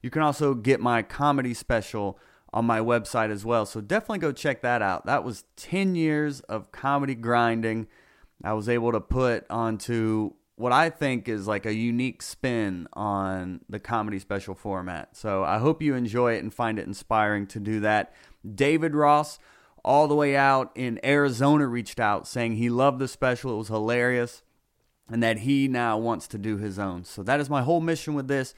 [0.03, 2.19] You can also get my comedy special
[2.53, 3.65] on my website as well.
[3.65, 5.07] So definitely go check that out.
[5.07, 7.87] That was 10 years of comedy grinding.
[8.45, 13.61] I was able to put onto what I think is like a unique spin on
[13.69, 15.17] the comedy special format.
[15.17, 18.13] So I hope you enjoy it and find it inspiring to do that.
[18.55, 19.39] David Ross,
[19.85, 23.55] all the way out in Arizona, reached out saying he loved the special.
[23.55, 24.43] It was hilarious
[25.11, 27.05] and that he now wants to do his own.
[27.05, 28.55] So that is my whole mission with this.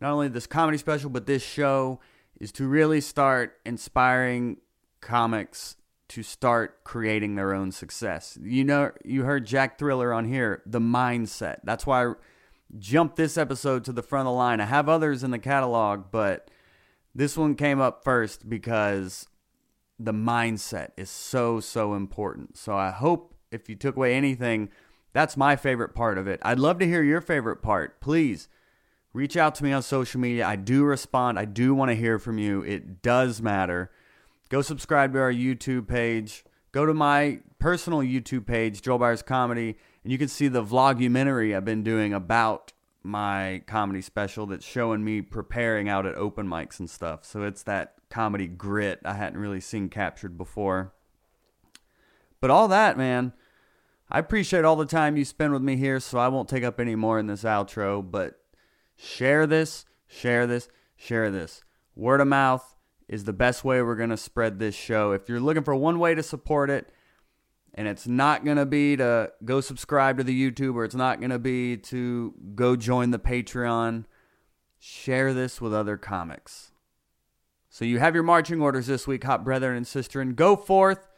[0.00, 2.00] Not only this comedy special, but this show
[2.40, 4.58] is to really start inspiring
[5.00, 5.76] comics
[6.08, 8.36] to start creating their own success.
[8.42, 11.58] You know, you heard Jack Thriller on here, the mindset.
[11.62, 12.12] That's why I
[12.78, 14.60] jumped this episode to the front of the line.
[14.60, 16.50] I have others in the catalog, but
[17.14, 19.28] this one came up first because
[20.00, 22.56] the mindset is so, so important.
[22.56, 24.70] So I hope if you took away anything,
[25.12, 26.40] that's my favorite part of it.
[26.42, 28.00] I'd love to hear your favorite part.
[28.00, 28.48] Please
[29.12, 30.46] reach out to me on social media.
[30.46, 31.38] I do respond.
[31.38, 32.62] I do want to hear from you.
[32.62, 33.90] It does matter.
[34.48, 36.44] Go subscribe to our YouTube page.
[36.72, 41.56] Go to my personal YouTube page, Joel Byers Comedy, and you can see the vlogumentary
[41.56, 46.78] I've been doing about my comedy special that's showing me preparing out at open mics
[46.78, 47.24] and stuff.
[47.24, 50.92] So it's that comedy grit I hadn't really seen captured before.
[52.40, 53.32] But all that, man,
[54.10, 56.80] I appreciate all the time you spend with me here, so I won't take up
[56.80, 58.39] any more in this outro, but
[59.00, 61.62] share this, share this, share this.
[61.94, 62.76] Word of mouth
[63.08, 65.12] is the best way we're going to spread this show.
[65.12, 66.92] If you're looking for one way to support it,
[67.74, 71.20] and it's not going to be to go subscribe to the YouTube or it's not
[71.20, 74.04] going to be to go join the Patreon,
[74.78, 76.72] share this with other comics.
[77.68, 81.08] So you have your marching orders this week, hot brethren and sister, and go forth,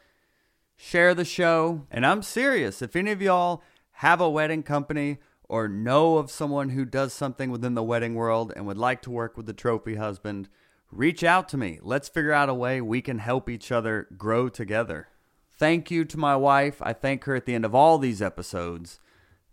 [0.75, 1.87] share the show.
[1.89, 2.81] And I'm serious.
[2.81, 3.63] If any of y'all
[3.93, 5.17] have a wedding company
[5.53, 9.11] or know of someone who does something within the wedding world and would like to
[9.11, 10.49] work with the trophy husband,
[10.91, 11.77] reach out to me.
[11.83, 15.09] Let's figure out a way we can help each other grow together.
[15.51, 16.81] Thank you to my wife.
[16.81, 18.99] I thank her at the end of all these episodes.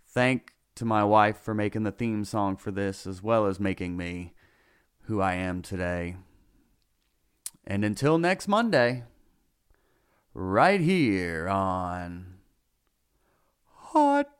[0.09, 3.98] Thank to my wife for making the theme song for this as well as making
[3.98, 4.32] me
[5.03, 6.16] who I am today.
[7.66, 9.05] And until next Monday,
[10.32, 12.38] right here on
[13.92, 14.39] Hot